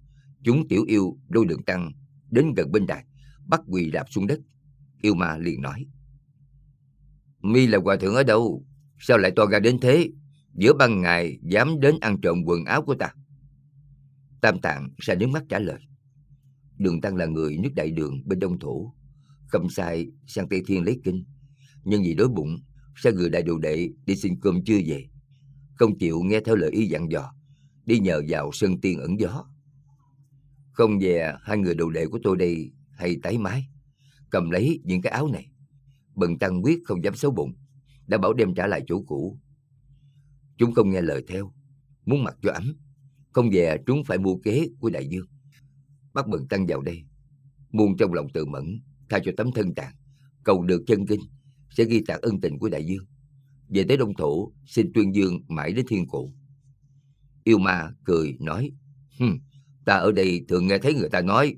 Chúng 0.43 0.67
tiểu 0.67 0.83
yêu 0.87 1.17
đôi 1.29 1.45
đường 1.45 1.63
tăng 1.63 1.91
đến 2.31 2.53
gần 2.57 2.71
bên 2.71 2.85
đài, 2.85 3.05
bắt 3.47 3.61
quỳ 3.67 3.91
đạp 3.91 4.05
xuống 4.09 4.27
đất. 4.27 4.39
Yêu 5.01 5.15
ma 5.15 5.37
liền 5.37 5.61
nói. 5.61 5.85
Mi 7.41 7.67
là 7.67 7.77
hòa 7.77 7.95
thượng 7.95 8.15
ở 8.15 8.23
đâu? 8.23 8.65
Sao 8.99 9.17
lại 9.17 9.31
to 9.35 9.45
ra 9.45 9.59
đến 9.59 9.79
thế? 9.79 10.11
Giữa 10.53 10.73
ban 10.73 11.01
ngày 11.01 11.39
dám 11.43 11.79
đến 11.79 11.95
ăn 12.01 12.21
trộm 12.21 12.43
quần 12.45 12.65
áo 12.65 12.81
của 12.81 12.95
ta. 12.95 13.13
Tam 14.41 14.59
tạng 14.59 14.89
ra 14.97 15.15
nước 15.15 15.27
mắt 15.29 15.43
trả 15.49 15.59
lời. 15.59 15.79
Đường 16.77 17.01
Tăng 17.01 17.15
là 17.15 17.25
người 17.25 17.57
nước 17.57 17.69
đại 17.75 17.91
đường 17.91 18.21
bên 18.25 18.39
đông 18.39 18.59
thổ. 18.59 18.93
Không 19.47 19.69
sai 19.69 20.07
sang 20.27 20.49
Tây 20.49 20.63
Thiên 20.67 20.83
lấy 20.83 20.99
kinh. 21.03 21.25
Nhưng 21.83 22.03
vì 22.03 22.13
đói 22.13 22.27
bụng, 22.27 22.57
sao 22.95 23.13
người 23.13 23.29
đại 23.29 23.43
đồ 23.43 23.57
đệ 23.57 23.89
đi 24.05 24.15
xin 24.15 24.39
cơm 24.41 24.63
chưa 24.65 24.79
về. 24.85 25.05
Không 25.75 25.97
chịu 25.97 26.21
nghe 26.23 26.39
theo 26.39 26.55
lời 26.55 26.71
y 26.71 26.85
dặn 26.85 27.11
dò. 27.11 27.33
Đi 27.85 27.99
nhờ 27.99 28.21
vào 28.27 28.49
sân 28.53 28.81
tiên 28.81 28.99
ẩn 28.99 29.19
gió. 29.19 29.45
Không 30.79 30.99
về 30.99 31.33
hai 31.41 31.57
người 31.57 31.75
đồ 31.75 31.89
đệ 31.89 32.05
của 32.05 32.19
tôi 32.23 32.37
đây 32.37 32.71
hay 32.91 33.17
tái 33.23 33.37
mái, 33.37 33.67
cầm 34.29 34.49
lấy 34.49 34.81
những 34.83 35.01
cái 35.01 35.11
áo 35.13 35.27
này. 35.27 35.51
Bần 36.15 36.39
tăng 36.39 36.63
quyết 36.63 36.79
không 36.85 37.03
dám 37.03 37.15
xấu 37.15 37.31
bụng, 37.31 37.53
đã 38.07 38.17
bảo 38.17 38.33
đem 38.33 38.53
trả 38.53 38.67
lại 38.67 38.81
chỗ 38.87 39.01
cũ. 39.07 39.39
Chúng 40.57 40.73
không 40.73 40.89
nghe 40.89 41.01
lời 41.01 41.23
theo, 41.27 41.53
muốn 42.05 42.23
mặc 42.23 42.37
cho 42.41 42.51
ấm. 42.51 42.73
Không 43.31 43.49
về 43.53 43.77
chúng 43.85 44.03
phải 44.03 44.17
mua 44.17 44.37
kế 44.37 44.69
của 44.79 44.89
đại 44.89 45.07
dương. 45.07 45.25
Bắt 46.13 46.27
bần 46.27 46.47
tăng 46.47 46.65
vào 46.67 46.81
đây, 46.81 47.03
muôn 47.71 47.97
trong 47.97 48.13
lòng 48.13 48.27
tự 48.33 48.45
mẫn, 48.45 48.81
tha 49.09 49.19
cho 49.23 49.31
tấm 49.37 49.51
thân 49.51 49.75
tàn, 49.75 49.93
cầu 50.43 50.63
được 50.63 50.83
chân 50.87 51.05
kinh, 51.05 51.21
sẽ 51.69 51.83
ghi 51.83 52.03
tạc 52.07 52.21
ân 52.21 52.41
tình 52.41 52.59
của 52.59 52.69
đại 52.69 52.85
dương. 52.85 53.05
Về 53.69 53.83
tới 53.87 53.97
Đông 53.97 54.13
Thổ, 54.13 54.51
xin 54.65 54.91
tuyên 54.93 55.15
dương 55.15 55.39
mãi 55.47 55.73
đến 55.73 55.85
thiên 55.89 56.07
cổ. 56.07 56.29
Yêu 57.43 57.57
ma 57.57 57.91
cười 58.03 58.37
nói, 58.39 58.71
Hừm, 59.19 59.39
Ta 59.89 59.95
ở 59.95 60.11
đây 60.11 60.45
thường 60.47 60.67
nghe 60.67 60.77
thấy 60.77 60.93
người 60.93 61.09
ta 61.09 61.21
nói, 61.21 61.55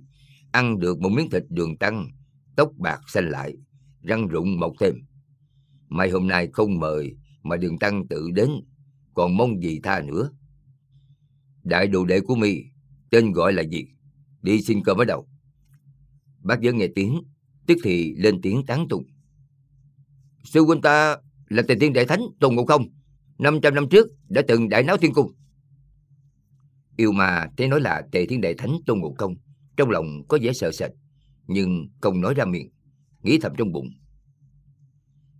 ăn 0.52 0.80
được 0.80 1.00
một 1.00 1.10
miếng 1.10 1.30
thịt 1.30 1.44
đường 1.50 1.78
tăng, 1.78 2.08
tóc 2.56 2.72
bạc 2.78 3.00
xanh 3.08 3.30
lại, 3.30 3.58
răng 4.02 4.28
rụng 4.28 4.60
mọc 4.60 4.74
thêm. 4.80 4.96
Mai 5.90 6.10
hôm 6.10 6.28
nay 6.28 6.50
không 6.54 6.80
mời, 6.80 7.16
mà 7.44 7.58
đường 7.58 7.80
tăng 7.80 8.08
tự 8.08 8.32
đến, 8.34 8.50
còn 9.14 9.38
mong 9.38 9.64
gì 9.64 9.80
tha 9.84 10.02
nữa. 10.02 10.32
Đại 11.64 11.88
đồ 11.88 12.06
đệ 12.06 12.22
của 12.22 12.36
mi 12.36 12.64
tên 13.10 13.32
gọi 13.32 13.54
là 13.54 13.64
gì? 13.64 13.88
Đi 14.42 14.62
xin 14.62 14.84
cơm 14.86 14.98
ở 14.98 15.06
đầu 15.06 15.28
Bác 16.40 16.62
giới 16.62 16.74
nghe 16.74 16.88
tiếng, 16.96 17.22
tức 17.68 17.78
thì 17.84 18.16
lên 18.16 18.42
tiếng 18.42 18.66
tán 18.66 18.88
tụng. 18.90 19.04
Sư 20.44 20.66
huynh 20.66 20.82
ta 20.82 21.18
là 21.50 21.64
tề 21.68 21.76
tiên 21.80 21.94
đại 21.94 22.06
thánh 22.06 22.22
Tôn 22.40 22.56
Ngộ 22.56 22.66
Không, 22.66 22.86
500 23.40 23.76
năm 23.76 23.90
trước 23.90 24.08
đã 24.30 24.42
từng 24.48 24.70
đại 24.70 24.84
náo 24.84 24.98
thiên 24.98 25.14
cung. 25.14 25.34
Yêu 26.98 27.12
ma 27.12 27.48
thấy 27.58 27.68
nói 27.68 27.82
là 27.82 28.02
tề 28.12 28.26
thiên 28.26 28.42
đại 28.42 28.54
thánh 28.54 28.72
tôn 28.86 29.00
ngộ 29.00 29.14
công, 29.18 29.36
trong 29.78 29.90
lòng 29.90 30.28
có 30.28 30.38
vẻ 30.42 30.54
sợ 30.54 30.72
sệt, 30.72 30.92
nhưng 31.48 31.90
không 32.02 32.22
nói 32.22 32.34
ra 32.34 32.46
miệng, 32.46 32.70
nghĩ 33.24 33.40
thầm 33.42 33.54
trong 33.58 33.72
bụng. 33.72 33.88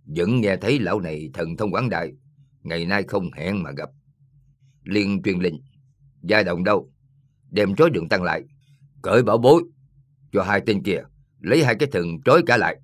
Vẫn 0.04 0.40
nghe 0.40 0.56
thấy 0.56 0.78
lão 0.78 1.00
này 1.00 1.30
thần 1.34 1.56
thông 1.56 1.70
quảng 1.70 1.88
đại, 1.88 2.12
ngày 2.62 2.86
nay 2.86 3.02
không 3.02 3.32
hẹn 3.32 3.62
mà 3.62 3.70
gặp. 3.70 3.90
liền 4.84 5.22
truyền 5.22 5.38
lệnh, 5.38 5.54
gia 6.22 6.42
đồng 6.42 6.64
đâu, 6.64 6.92
đem 7.50 7.74
trói 7.74 7.90
đường 7.90 8.08
tăng 8.08 8.22
lại, 8.22 8.42
cởi 9.02 9.22
bảo 9.22 9.38
bối, 9.38 9.62
cho 10.32 10.42
hai 10.42 10.62
tên 10.66 10.82
kia, 10.82 11.02
lấy 11.40 11.64
hai 11.64 11.74
cái 11.74 11.88
thần 11.92 12.06
trói 12.24 12.42
cả 12.46 12.56
lại, 12.56 12.80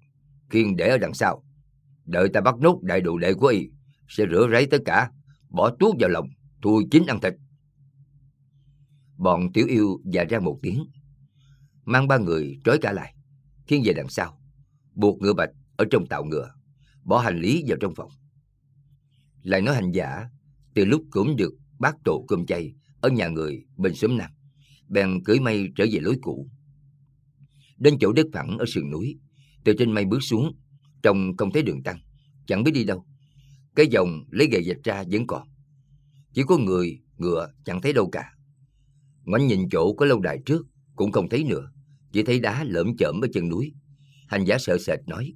khiên 0.51 0.77
để 0.77 0.89
ở 0.89 0.99
đằng 0.99 1.15
sau. 1.15 1.45
Đợi 2.05 2.29
ta 2.29 2.41
bắt 2.41 2.59
nốt 2.59 2.81
đại 2.83 3.01
đồ 3.01 3.19
đệ 3.19 3.35
của 3.35 3.47
y, 3.47 3.69
sẽ 4.09 4.25
rửa 4.31 4.49
ráy 4.51 4.67
tất 4.67 4.79
cả, 4.85 5.11
bỏ 5.49 5.71
tuốt 5.71 5.97
vào 6.01 6.11
lòng, 6.11 6.29
thui 6.63 6.87
chín 6.91 7.07
ăn 7.07 7.21
thịt. 7.21 7.35
Bọn 9.19 9.53
tiểu 9.53 9.67
yêu 9.67 10.01
dạ 10.05 10.25
ra 10.25 10.41
một 10.41 10.59
tiếng. 10.63 10.85
Mang 11.85 12.09
ba 12.09 12.19
người 12.19 12.61
trói 12.65 12.79
cả 12.79 12.93
lại. 12.93 13.15
Thiên 13.67 13.83
về 13.85 13.93
đằng 13.93 14.09
sau. 14.09 14.41
Buộc 14.95 15.23
ngựa 15.23 15.33
bạch 15.33 15.51
ở 15.77 15.85
trong 15.91 16.07
tàu 16.07 16.25
ngựa. 16.25 16.55
Bỏ 17.05 17.19
hành 17.19 17.41
lý 17.41 17.65
vào 17.69 17.79
trong 17.81 17.95
phòng. 17.95 18.11
Lại 19.43 19.63
nói 19.63 19.75
hành 19.75 19.93
giả. 19.93 20.29
Từ 20.75 20.85
lúc 20.85 21.05
cũng 21.11 21.37
được 21.37 21.55
bác 21.79 21.97
tổ 22.05 22.25
cơm 22.29 22.47
chay 22.47 22.75
ở 23.01 23.09
nhà 23.09 23.29
người 23.29 23.65
bên 23.77 23.95
xóm 23.95 24.17
Nam. 24.17 24.31
Bèn 24.89 25.25
cưỡi 25.25 25.41
mây 25.41 25.69
trở 25.77 25.85
về 25.93 26.01
lối 26.01 26.19
cũ. 26.23 26.51
Đến 27.79 27.97
chỗ 28.01 28.13
đất 28.13 28.27
phẳng 28.33 28.59
ở 28.59 28.65
sườn 28.69 28.91
núi. 28.91 29.19
Từ 29.65 29.75
trên 29.79 29.93
mây 29.93 30.05
bước 30.05 30.21
xuống. 30.21 30.57
Trông 31.03 31.37
không 31.37 31.53
thấy 31.53 31.63
đường 31.63 31.83
tăng. 31.83 31.99
Chẳng 32.47 32.65
biết 32.65 32.73
đi 32.75 32.85
đâu. 32.85 33.07
Cái 33.75 33.87
dòng 33.91 34.25
lấy 34.31 34.49
gậy 34.53 34.65
dạch 34.65 34.85
ra 34.85 35.05
vẫn 35.11 35.27
còn. 35.27 35.49
Chỉ 36.33 36.43
có 36.47 36.59
người, 36.59 37.01
ngựa 37.17 37.53
chẳng 37.65 37.81
thấy 37.81 37.93
đâu 37.93 38.09
cả. 38.13 38.33
Ngoảnh 39.29 39.47
nhìn 39.47 39.69
chỗ 39.71 39.93
có 39.93 40.07
lâu 40.07 40.21
đài 40.21 40.39
trước, 40.47 40.67
cũng 40.97 41.13
không 41.13 41.29
thấy 41.29 41.45
nữa, 41.45 41.73
chỉ 42.13 42.23
thấy 42.23 42.41
đá 42.41 42.65
lởm 42.65 42.97
chởm 42.97 43.21
ở 43.21 43.29
chân 43.33 43.49
núi. 43.49 43.73
Hành 44.29 44.45
giả 44.45 44.59
sợ 44.59 44.79
sệt 44.79 44.99
nói, 45.07 45.35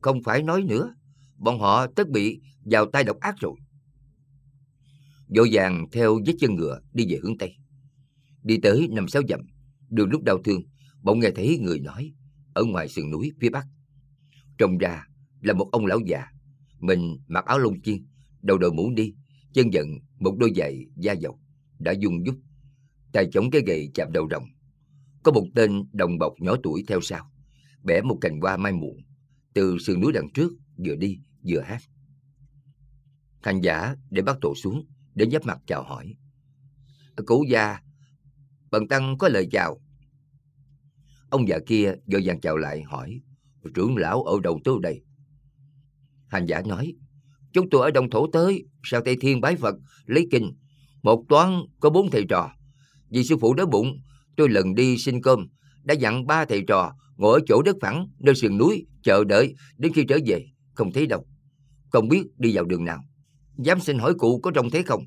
không 0.00 0.22
phải 0.22 0.42
nói 0.42 0.62
nữa, 0.62 0.94
bọn 1.36 1.58
họ 1.58 1.86
tất 1.86 2.08
bị 2.08 2.40
vào 2.64 2.90
tay 2.90 3.04
độc 3.04 3.20
ác 3.20 3.34
rồi. 3.40 3.54
Vội 5.36 5.48
vàng 5.52 5.86
theo 5.92 6.20
vết 6.26 6.32
chân 6.38 6.54
ngựa 6.54 6.80
đi 6.92 7.06
về 7.08 7.18
hướng 7.22 7.38
Tây. 7.38 7.56
Đi 8.42 8.58
tới 8.62 8.88
năm 8.90 9.08
sáu 9.08 9.22
dặm, 9.28 9.40
đường 9.88 10.10
lúc 10.10 10.22
đau 10.22 10.42
thương, 10.42 10.62
bỗng 11.02 11.20
nghe 11.20 11.30
thấy 11.30 11.58
người 11.58 11.80
nói 11.80 12.12
ở 12.54 12.64
ngoài 12.64 12.88
sườn 12.88 13.10
núi 13.10 13.32
phía 13.40 13.50
bắc. 13.50 13.66
Trông 14.58 14.78
ra 14.78 15.06
là 15.40 15.52
một 15.54 15.68
ông 15.72 15.86
lão 15.86 15.98
già, 16.06 16.26
mình 16.80 17.18
mặc 17.28 17.44
áo 17.44 17.58
lông 17.58 17.82
chiên, 17.82 18.06
đầu 18.42 18.58
đội 18.58 18.72
mũ 18.72 18.90
đi, 18.96 19.14
chân 19.52 19.72
giận 19.72 19.88
một 20.18 20.36
đôi 20.38 20.52
giày 20.56 20.86
da 20.96 21.12
dầu, 21.12 21.40
đã 21.78 21.92
dung 21.92 22.24
dúc 22.26 22.36
tay 23.12 23.28
chống 23.32 23.50
cái 23.50 23.62
gậy 23.66 23.90
chạm 23.94 24.12
đầu 24.12 24.28
rồng. 24.30 24.44
Có 25.22 25.32
một 25.32 25.46
tên 25.54 25.84
đồng 25.92 26.18
bọc 26.18 26.34
nhỏ 26.38 26.56
tuổi 26.62 26.84
theo 26.88 27.00
sau, 27.00 27.30
bẻ 27.82 28.02
một 28.02 28.18
cành 28.20 28.40
hoa 28.40 28.56
mai 28.56 28.72
muộn, 28.72 28.96
từ 29.54 29.78
sườn 29.78 30.00
núi 30.00 30.12
đằng 30.12 30.28
trước 30.34 30.52
vừa 30.86 30.96
đi 30.96 31.18
vừa 31.48 31.60
hát. 31.60 31.82
Thành 33.42 33.60
giả 33.60 33.96
để 34.10 34.22
bắt 34.22 34.36
tổ 34.40 34.54
xuống, 34.54 34.86
đến 35.14 35.30
giáp 35.30 35.46
mặt 35.46 35.58
chào 35.66 35.82
hỏi. 35.82 36.14
Cố 37.26 37.42
gia, 37.48 37.78
bần 38.70 38.88
tăng 38.88 39.18
có 39.18 39.28
lời 39.28 39.48
chào. 39.50 39.80
Ông 41.30 41.48
già 41.48 41.58
kia 41.66 41.94
vội 42.12 42.22
vàng 42.24 42.40
chào 42.40 42.56
lại 42.56 42.82
hỏi, 42.82 43.20
trưởng 43.74 43.96
lão 43.96 44.22
ở 44.22 44.40
đầu 44.42 44.60
tôi 44.64 44.78
đây? 44.82 45.02
Hành 46.28 46.46
giả 46.46 46.62
nói, 46.66 46.94
chúng 47.52 47.70
tôi 47.70 47.82
ở 47.82 47.90
Đông 47.90 48.10
Thổ 48.10 48.26
tới, 48.32 48.64
sao 48.82 49.00
Tây 49.04 49.16
Thiên 49.20 49.40
bái 49.40 49.56
Phật, 49.56 49.74
lấy 50.06 50.28
kinh. 50.30 50.52
Một 51.02 51.24
toán 51.28 51.62
có 51.80 51.90
bốn 51.90 52.10
thầy 52.10 52.24
trò. 52.28 52.50
Vì 53.12 53.24
sư 53.24 53.36
phụ 53.40 53.54
đói 53.54 53.66
bụng, 53.66 54.00
tôi 54.36 54.48
lần 54.48 54.74
đi 54.74 54.98
xin 54.98 55.22
cơm, 55.22 55.48
đã 55.82 55.94
dặn 55.94 56.26
ba 56.26 56.44
thầy 56.44 56.62
trò 56.68 56.92
ngồi 57.16 57.40
ở 57.40 57.44
chỗ 57.46 57.62
đất 57.62 57.76
phẳng, 57.80 58.08
nơi 58.18 58.34
sườn 58.34 58.58
núi, 58.58 58.86
chờ 59.02 59.24
đợi 59.24 59.54
đến 59.78 59.92
khi 59.94 60.04
trở 60.08 60.18
về, 60.26 60.46
không 60.74 60.92
thấy 60.92 61.06
đâu. 61.06 61.26
Không 61.90 62.08
biết 62.08 62.22
đi 62.38 62.56
vào 62.56 62.64
đường 62.64 62.84
nào. 62.84 63.04
Dám 63.58 63.80
xin 63.80 63.98
hỏi 63.98 64.14
cụ 64.18 64.40
có 64.42 64.50
trông 64.50 64.70
thấy 64.70 64.82
không? 64.82 65.04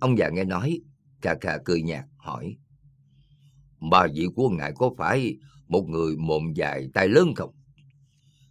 Ông 0.00 0.18
già 0.18 0.28
nghe 0.28 0.44
nói, 0.44 0.80
cà 1.20 1.34
cà 1.34 1.58
cười 1.64 1.82
nhạt, 1.82 2.04
hỏi. 2.16 2.56
Ba 3.90 4.06
vị 4.14 4.26
của 4.36 4.48
ngài 4.48 4.72
có 4.76 4.90
phải 4.98 5.36
một 5.68 5.88
người 5.88 6.16
mồm 6.16 6.52
dài 6.54 6.88
tay 6.94 7.08
lớn 7.08 7.34
không? 7.36 7.50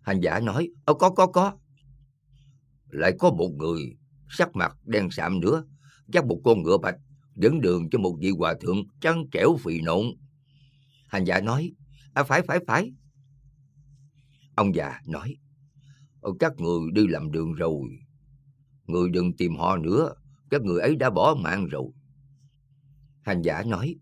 Hành 0.02 0.20
giả 0.22 0.40
nói, 0.40 0.70
Ơ 0.86 0.94
có 0.94 1.10
có 1.10 1.28
có. 1.28 1.58
Lại 2.90 3.14
có 3.20 3.32
một 3.32 3.50
người 3.58 3.82
sắc 4.30 4.56
mặt 4.56 4.78
đen 4.84 5.12
sạm 5.12 5.40
nữa, 5.40 5.66
dắt 6.08 6.26
một 6.26 6.42
con 6.44 6.64
ngựa 6.64 6.78
bạch, 6.78 6.96
dẫn 7.36 7.62
đường 7.62 7.90
cho 7.90 8.00
một 8.00 8.18
vị 8.20 8.30
hòa 8.38 8.54
thượng 8.62 8.84
chăn 9.02 9.24
trẻo 9.32 9.58
phì 9.60 9.82
nộn. 9.82 10.06
Hành 11.08 11.26
giả 11.26 11.42
nói, 11.42 11.72
à 12.14 12.24
phải 12.24 12.42
phải 12.48 12.60
phải. 12.68 12.92
Ông 14.56 14.76
già 14.76 15.00
nói, 15.08 15.36
ờ, 16.22 16.32
các 16.40 16.54
người 16.58 16.80
đi 16.94 17.08
làm 17.08 17.32
đường 17.32 17.54
rồi, 17.54 17.90
người 18.88 19.10
đừng 19.10 19.34
tìm 19.38 19.56
họ 19.56 19.78
nữa, 19.78 20.14
các 20.50 20.62
người 20.62 20.82
ấy 20.82 20.96
đã 20.96 21.10
bỏ 21.10 21.36
mạng 21.44 21.66
rồi. 21.66 21.86
Hành 23.22 23.42
giả 23.42 23.64
nói, 23.64 23.96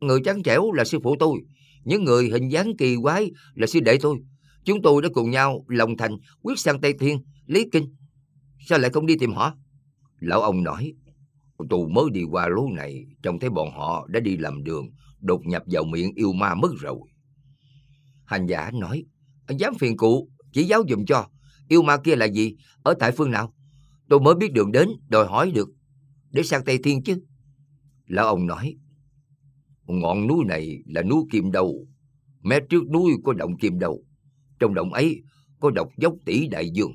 người 0.00 0.20
trắng 0.24 0.42
trẻo 0.42 0.72
là 0.72 0.84
sư 0.84 0.98
phụ 1.02 1.16
tôi, 1.20 1.40
những 1.84 2.04
người 2.04 2.28
hình 2.30 2.48
dáng 2.48 2.72
kỳ 2.78 2.96
quái 3.02 3.30
là 3.54 3.66
sư 3.66 3.80
đệ 3.80 3.98
tôi. 4.00 4.18
Chúng 4.64 4.82
tôi 4.82 5.02
đã 5.02 5.08
cùng 5.12 5.30
nhau 5.30 5.64
lòng 5.68 5.96
thành 5.96 6.16
quyết 6.42 6.58
sang 6.58 6.80
Tây 6.80 6.94
Thiên, 7.00 7.18
Lý 7.46 7.66
Kinh. 7.72 7.94
Sao 8.60 8.78
lại 8.78 8.90
không 8.90 9.06
đi 9.06 9.16
tìm 9.16 9.32
họ? 9.32 9.54
Lão 10.20 10.42
ông 10.42 10.62
nói, 10.62 10.92
tù 11.70 11.88
mới 11.88 12.04
đi 12.12 12.22
qua 12.30 12.48
lối 12.48 12.70
này, 12.72 13.06
trông 13.22 13.38
thấy 13.38 13.50
bọn 13.50 13.70
họ 13.70 14.06
đã 14.10 14.20
đi 14.20 14.36
làm 14.36 14.64
đường, 14.64 14.90
đột 15.20 15.46
nhập 15.46 15.62
vào 15.66 15.84
miệng 15.84 16.12
yêu 16.14 16.32
ma 16.32 16.54
mất 16.54 16.70
rồi. 16.80 16.98
Hành 18.24 18.46
giả 18.46 18.70
nói, 18.74 19.04
dám 19.58 19.74
phiền 19.74 19.96
cụ, 19.96 20.28
chỉ 20.52 20.64
giáo 20.64 20.82
dùm 20.88 21.04
cho, 21.04 21.28
yêu 21.68 21.82
ma 21.82 21.96
kia 22.04 22.16
là 22.16 22.26
gì, 22.26 22.56
ở 22.82 22.94
tại 23.00 23.12
phương 23.12 23.30
nào? 23.30 23.54
Tôi 24.08 24.20
mới 24.20 24.34
biết 24.34 24.52
đường 24.52 24.72
đến, 24.72 24.88
đòi 25.08 25.26
hỏi 25.26 25.50
được, 25.50 25.68
để 26.30 26.42
sang 26.42 26.64
Tây 26.64 26.78
Thiên 26.84 27.02
chứ. 27.02 27.22
Lão 28.06 28.26
ông 28.26 28.46
nói, 28.46 28.76
ngọn 29.86 30.26
núi 30.26 30.44
này 30.44 30.78
là 30.86 31.02
núi 31.02 31.22
Kim 31.30 31.50
Đầu, 31.50 31.86
mé 32.42 32.60
trước 32.70 32.90
núi 32.90 33.12
có 33.24 33.32
động 33.32 33.56
Kim 33.56 33.78
Đầu, 33.78 34.04
trong 34.58 34.74
động 34.74 34.92
ấy 34.92 35.22
có 35.60 35.70
độc 35.70 35.88
dốc 35.96 36.14
tỷ 36.24 36.48
đại 36.48 36.70
dương. 36.70 36.92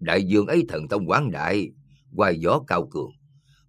Đại 0.00 0.24
dương 0.24 0.46
ấy 0.46 0.64
thần 0.68 0.88
thông 0.88 1.08
quán 1.08 1.30
đại, 1.30 1.70
hoài 2.12 2.38
gió 2.40 2.60
cao 2.66 2.88
cường. 2.90 3.10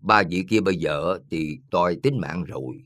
Ba 0.07 0.23
vị 0.29 0.45
kia 0.49 0.59
bây 0.61 0.75
giờ 0.75 1.19
thì 1.31 1.59
toi 1.71 1.97
tính 2.03 2.19
mạng 2.21 2.43
rồi. 2.43 2.83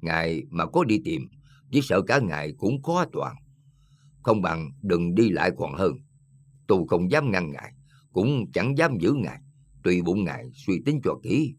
Ngài 0.00 0.42
mà 0.50 0.66
có 0.66 0.84
đi 0.84 1.00
tìm, 1.04 1.28
chỉ 1.70 1.80
sợ 1.82 2.02
cả 2.02 2.18
ngài 2.18 2.52
cũng 2.52 2.82
khó 2.82 3.04
toàn. 3.12 3.36
Không 4.22 4.42
bằng 4.42 4.70
đừng 4.82 5.14
đi 5.14 5.30
lại 5.30 5.50
còn 5.56 5.74
hơn. 5.74 5.92
Tôi 6.66 6.84
không 6.88 7.10
dám 7.10 7.30
ngăn 7.30 7.50
ngài, 7.50 7.72
cũng 8.12 8.52
chẳng 8.52 8.78
dám 8.78 8.98
giữ 9.00 9.12
ngài. 9.12 9.40
Tùy 9.82 10.02
bụng 10.02 10.24
ngài 10.24 10.44
suy 10.54 10.82
tính 10.84 11.00
cho 11.04 11.14
kỹ. 11.22 11.54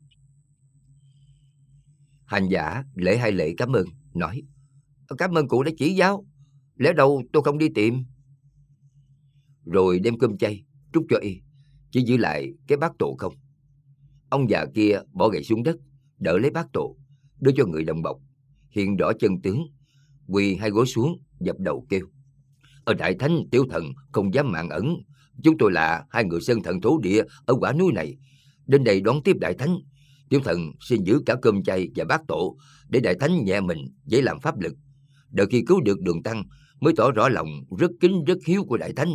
Hành 2.26 2.50
giả 2.50 2.84
lễ 2.96 3.18
hai 3.18 3.32
lễ 3.32 3.54
cảm 3.58 3.74
ơn, 3.74 3.88
nói 4.14 4.42
Cảm 5.18 5.38
ơn 5.38 5.48
cụ 5.48 5.64
đã 5.64 5.72
chỉ 5.78 5.96
giáo, 5.96 6.26
lẽ 6.76 6.94
đâu 6.94 7.24
tôi 7.34 7.44
không 7.44 7.58
đi 7.58 7.70
tìm. 7.76 8.06
Rồi 9.66 10.00
đem 10.00 10.18
cơm 10.18 10.38
chay, 10.38 10.64
trút 10.94 11.04
cho 11.10 11.18
y, 11.18 11.42
chỉ 11.92 12.02
giữ 12.02 12.18
lại 12.18 12.54
cái 12.68 12.78
bát 12.78 12.92
tổ 13.00 13.16
không. 13.20 13.36
Ông 14.30 14.50
già 14.50 14.66
kia 14.76 15.00
bỏ 15.12 15.30
gậy 15.30 15.44
xuống 15.44 15.64
đất, 15.64 15.76
đỡ 16.20 16.38
lấy 16.38 16.52
bát 16.52 16.68
tổ, 16.74 16.98
đưa 17.40 17.52
cho 17.56 17.66
người 17.66 17.84
đồng 17.84 18.02
bọc, 18.02 18.18
hiện 18.72 18.98
rõ 18.98 19.12
chân 19.20 19.42
tướng, 19.42 19.68
quỳ 20.28 20.56
hai 20.56 20.70
gối 20.70 20.86
xuống, 20.86 21.22
dập 21.40 21.56
đầu 21.60 21.86
kêu. 21.90 22.08
Ở 22.86 22.94
Đại 22.94 23.16
Thánh 23.20 23.44
tiểu 23.52 23.66
thần 23.70 23.84
không 24.12 24.34
dám 24.34 24.52
mạng 24.52 24.70
ẩn, 24.70 24.96
chúng 25.44 25.58
tôi 25.58 25.72
là 25.72 26.06
hai 26.10 26.24
người 26.24 26.42
sơn 26.42 26.64
thần 26.64 26.82
thổ 26.82 27.00
địa 27.00 27.24
ở 27.46 27.56
quả 27.60 27.74
núi 27.74 27.92
này, 27.94 28.18
đến 28.66 28.84
đây 28.84 29.02
đón 29.02 29.24
tiếp 29.24 29.36
Đại 29.42 29.54
Thánh. 29.54 29.78
Tiểu 30.30 30.40
thần 30.44 30.72
xin 30.80 31.04
giữ 31.04 31.22
cả 31.26 31.36
cơm 31.42 31.64
chay 31.64 31.90
và 31.96 32.06
bát 32.06 32.22
tổ 32.28 32.58
để 32.90 33.00
Đại 33.00 33.16
Thánh 33.20 33.46
nhẹ 33.46 33.62
mình, 33.62 33.78
dễ 34.06 34.22
làm 34.22 34.40
pháp 34.40 34.60
lực. 34.60 34.74
Đợi 35.30 35.48
khi 35.50 35.64
cứu 35.68 35.82
được 35.82 36.02
đường 36.02 36.24
tăng 36.24 36.44
mới 36.80 36.94
tỏ 36.98 37.12
rõ 37.12 37.30
lòng 37.30 37.48
rất 37.80 37.92
kính 38.00 38.24
rất 38.24 38.38
hiếu 38.48 38.64
của 38.64 38.78
Đại 38.78 38.94
Thánh. 38.94 39.10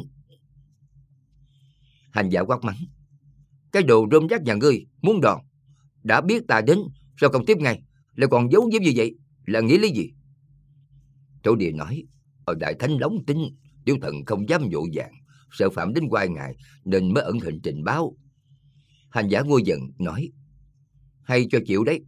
Hành 2.13 2.29
giả 2.29 2.41
quát 2.41 2.65
mắng. 2.65 2.77
Cái 3.75 3.83
đồ 3.83 4.07
rôm 4.13 4.27
rác 4.27 4.43
nhà 4.43 4.55
ngươi, 4.55 4.87
muốn 5.03 5.21
đòn. 5.21 5.41
Đã 6.03 6.21
biết 6.21 6.43
ta 6.49 6.61
đến, 6.61 6.79
sao 7.21 7.31
không 7.31 7.45
tiếp 7.47 7.59
ngay, 7.59 7.83
lại 8.15 8.29
còn 8.31 8.53
giấu 8.53 8.71
giếm 8.73 8.83
như 8.83 8.93
vậy, 8.97 9.15
là 9.47 9.61
nghĩ 9.61 9.79
lý 9.79 9.91
gì? 9.91 10.11
Tổ 11.43 11.57
địa 11.57 11.73
nói, 11.73 12.05
ở 12.45 12.55
Đại 12.55 12.75
Thánh 12.75 12.91
lóng 13.01 13.19
tin, 13.27 13.39
tiểu 13.85 13.97
thần 14.03 14.25
không 14.27 14.49
dám 14.49 14.63
dỗ 14.73 14.87
dàng, 14.93 15.13
sợ 15.51 15.71
phạm 15.71 15.95
đến 15.95 16.09
quai 16.09 16.29
ngài, 16.29 16.57
nên 16.85 17.15
mới 17.15 17.25
ẩn 17.25 17.41
hình 17.41 17.61
trình 17.63 17.85
báo. 17.85 18.17
Hành 19.11 19.29
giả 19.29 19.41
ngôi 19.41 19.63
giận, 19.63 19.81
nói, 19.99 20.31
hay 21.23 21.47
cho 21.51 21.59
chịu 21.67 21.85
đấy, 21.85 22.01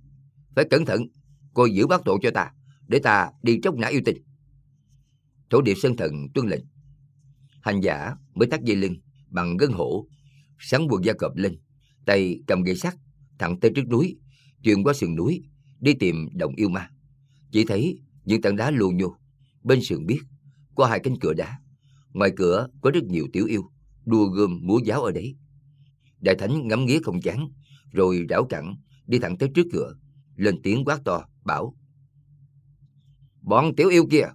phải 0.57 0.65
cẩn 0.71 0.85
thận, 0.85 1.07
cô 1.55 1.65
giữ 1.65 1.87
bác 1.87 2.05
tổ 2.05 2.19
cho 2.23 2.31
ta, 2.31 2.51
để 2.89 2.99
ta 2.99 3.31
đi 3.43 3.59
tróc 3.63 3.77
nã 3.77 3.89
yêu 3.89 4.01
tình. 4.05 4.23
Thổ 5.51 5.61
địa 5.61 5.75
sơn 5.75 5.97
thần 5.97 6.13
tuân 6.35 6.49
lệnh. 6.49 6.65
Hành 7.61 7.81
giả 7.81 8.15
mới 8.35 8.49
tắt 8.49 8.63
dây 8.63 8.77
lưng 8.77 8.97
bằng 9.29 9.57
gân 9.57 9.73
hổ, 9.73 10.07
sắn 10.59 10.87
quần 10.91 11.05
da 11.05 11.13
cọp 11.13 11.37
lên, 11.37 11.59
tay 12.05 12.41
cầm 12.47 12.63
gậy 12.63 12.77
sắt, 12.77 12.95
thẳng 13.39 13.61
tới 13.61 13.71
trước 13.75 13.89
núi, 13.89 14.17
truyền 14.63 14.83
qua 14.83 14.95
sườn 14.95 15.15
núi, 15.17 15.43
đi 15.81 15.95
tìm 15.95 16.29
đồng 16.33 16.55
yêu 16.55 16.69
ma. 16.69 16.91
Chỉ 17.51 17.65
thấy 17.65 18.01
những 18.25 18.43
tảng 18.43 18.57
đá 18.57 18.71
lù 18.71 18.91
nhô, 18.91 19.17
bên 19.63 19.81
sườn 19.83 20.07
biết 20.07 20.21
có 20.75 20.87
hai 20.87 21.01
cánh 21.01 21.15
cửa 21.21 21.35
đá. 21.35 21.61
Ngoài 22.13 22.31
cửa 22.37 22.69
có 22.81 22.91
rất 22.91 23.05
nhiều 23.05 23.27
tiểu 23.33 23.47
yêu, 23.47 23.71
đua 24.05 24.27
gươm 24.27 24.61
múa 24.63 24.79
giáo 24.85 25.03
ở 25.03 25.13
đấy. 25.13 25.37
Đại 26.21 26.35
thánh 26.35 26.69
ngắm 26.69 26.87
nghía 26.87 26.99
không 27.03 27.21
chán, 27.21 27.49
rồi 27.93 28.27
rảo 28.29 28.45
cẳng 28.45 28.77
đi 29.07 29.19
thẳng 29.19 29.39
tới 29.39 29.49
trước 29.55 29.67
cửa, 29.73 29.95
lên 30.37 30.63
tiếng 30.63 30.85
quát 30.85 31.01
to, 31.05 31.25
bảo. 31.45 31.77
Bọn 33.43 33.77
tiểu 33.77 33.89
yêu 33.89 34.07
kia, 34.11 34.27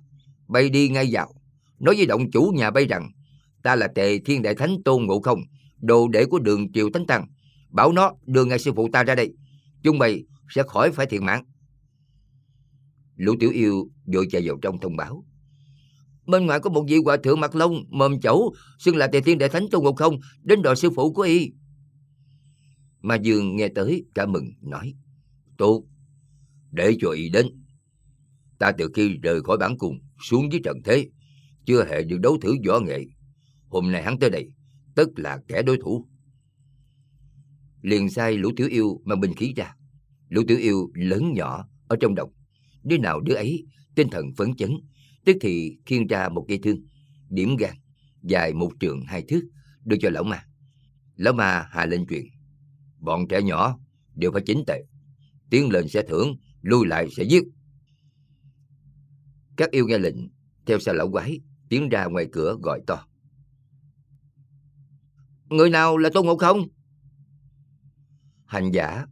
bay 0.48 0.70
đi 0.70 0.90
ngay 0.90 1.10
vào, 1.12 1.34
nói 1.80 1.96
với 1.96 2.06
động 2.06 2.32
chủ 2.32 2.52
nhà 2.56 2.72
bay 2.72 2.86
rằng, 2.86 3.12
ta 3.64 3.76
là 3.76 3.88
tề 3.88 4.20
thiên 4.20 4.42
đại 4.42 4.56
thánh 4.56 4.76
tôn 4.86 5.06
ngộ 5.06 5.20
không, 5.22 5.42
đồ 5.82 6.08
đệ 6.08 6.26
của 6.26 6.40
đường 6.40 6.72
triều 6.72 6.90
Tánh 6.90 7.06
tăng, 7.06 7.28
bảo 7.70 7.92
nó 7.92 8.14
đưa 8.26 8.46
ngay 8.46 8.60
sư 8.60 8.72
phụ 8.76 8.90
ta 8.94 9.04
ra 9.04 9.16
đây, 9.16 9.34
chung 9.84 9.98
mày 9.98 10.24
sẽ 10.50 10.64
khỏi 10.68 10.92
phải 10.92 11.06
thiệt 11.06 11.22
mạng. 11.22 11.44
Lũ 13.16 13.36
tiểu 13.40 13.52
yêu 13.52 13.90
vội 14.14 14.28
chạy 14.32 14.48
vào 14.48 14.58
trong 14.62 14.80
thông 14.80 14.96
báo. 14.96 15.26
Bên 16.28 16.46
ngoài 16.46 16.60
có 16.60 16.70
một 16.70 16.86
vị 16.88 16.98
hòa 17.06 17.18
thượng 17.18 17.40
mặt 17.40 17.56
lông, 17.56 17.84
mồm 17.90 18.20
chẩu, 18.20 18.54
xưng 18.80 18.96
là 18.96 19.08
tề 19.08 19.22
thiên 19.22 19.38
đại 19.38 19.50
thánh 19.50 19.66
tôn 19.72 19.84
ngộ 19.84 19.94
không, 19.94 20.20
đến 20.44 20.62
đòi 20.62 20.76
sư 20.76 20.90
phụ 20.96 21.14
của 21.14 21.22
y. 21.22 21.52
Mà 23.02 23.16
Dương 23.16 23.56
nghe 23.56 23.68
tới 23.68 24.06
cả 24.16 24.26
mừng, 24.26 24.52
nói, 24.62 24.94
Tốt, 25.58 25.84
để 26.72 26.96
cho 27.00 27.10
y 27.10 27.30
đến. 27.30 27.48
Ta 28.60 28.72
từ 28.72 28.90
khi 28.94 29.18
rời 29.24 29.42
khỏi 29.42 29.58
bản 29.58 29.78
cùng 29.78 30.00
xuống 30.22 30.52
dưới 30.52 30.62
trần 30.64 30.78
thế, 30.86 31.10
chưa 31.66 31.86
hề 31.86 32.04
được 32.04 32.18
đấu 32.20 32.38
thử 32.42 32.56
võ 32.68 32.80
nghệ. 32.80 33.06
Hôm 33.68 33.92
nay 33.92 34.04
hắn 34.04 34.20
tới 34.20 34.30
đây, 34.30 34.52
tức 34.96 35.10
là 35.16 35.40
kẻ 35.48 35.62
đối 35.62 35.78
thủ. 35.78 36.08
Liền 37.82 38.10
sai 38.10 38.38
lũ 38.38 38.52
tiểu 38.56 38.68
yêu 38.68 39.02
mang 39.06 39.20
binh 39.20 39.36
khí 39.36 39.54
ra. 39.56 39.76
Lũ 40.30 40.42
tiểu 40.48 40.58
yêu 40.58 40.92
lớn 40.94 41.34
nhỏ 41.34 41.68
ở 41.88 41.96
trong 42.00 42.16
đồng. 42.16 42.34
Đứa 42.84 42.98
nào 42.98 43.20
đứa 43.20 43.34
ấy, 43.34 43.66
tinh 43.96 44.08
thần 44.12 44.26
phấn 44.38 44.56
chấn, 44.56 44.72
tức 45.26 45.38
thì 45.42 45.78
khiêng 45.86 46.08
ra 46.08 46.30
một 46.30 46.46
cây 46.48 46.60
thương, 46.64 46.78
điểm 47.30 47.56
gan, 47.56 47.76
dài 48.24 48.54
một 48.54 48.72
trường 48.80 49.02
hai 49.06 49.24
thước, 49.28 49.42
đưa 49.86 49.98
cho 50.02 50.10
lão 50.10 50.24
ma. 50.24 50.46
Lão 51.16 51.34
ma 51.34 51.68
hạ 51.70 51.86
lên 51.86 52.06
chuyện. 52.10 52.26
Bọn 53.00 53.28
trẻ 53.28 53.42
nhỏ 53.42 53.80
đều 54.16 54.32
phải 54.32 54.42
chính 54.46 54.64
tệ. 54.68 54.84
Tiến 55.50 55.70
lên 55.70 55.88
sẽ 55.88 56.04
thưởng, 56.10 56.38
lui 56.62 56.88
lại 56.88 57.08
sẽ 57.18 57.24
giết. 57.24 57.44
Các 59.58 59.72
yêu 59.72 59.88
nghe 59.88 59.98
lệnh, 59.98 60.16
theo 60.66 60.80
sau 60.80 60.96
lão 60.96 61.12
quái, 61.12 61.40
tiến 61.70 61.90
ra 61.90 62.06
ngoài 62.06 62.28
cửa 62.32 62.58
gọi 62.64 62.82
to. 62.88 63.08
Người 65.52 65.70
nào 65.70 65.98
là 65.98 66.10
Tôn 66.14 66.26
Ngộ 66.26 66.38
Không? 66.38 66.68
Hành 68.46 68.72
giả 68.72 69.06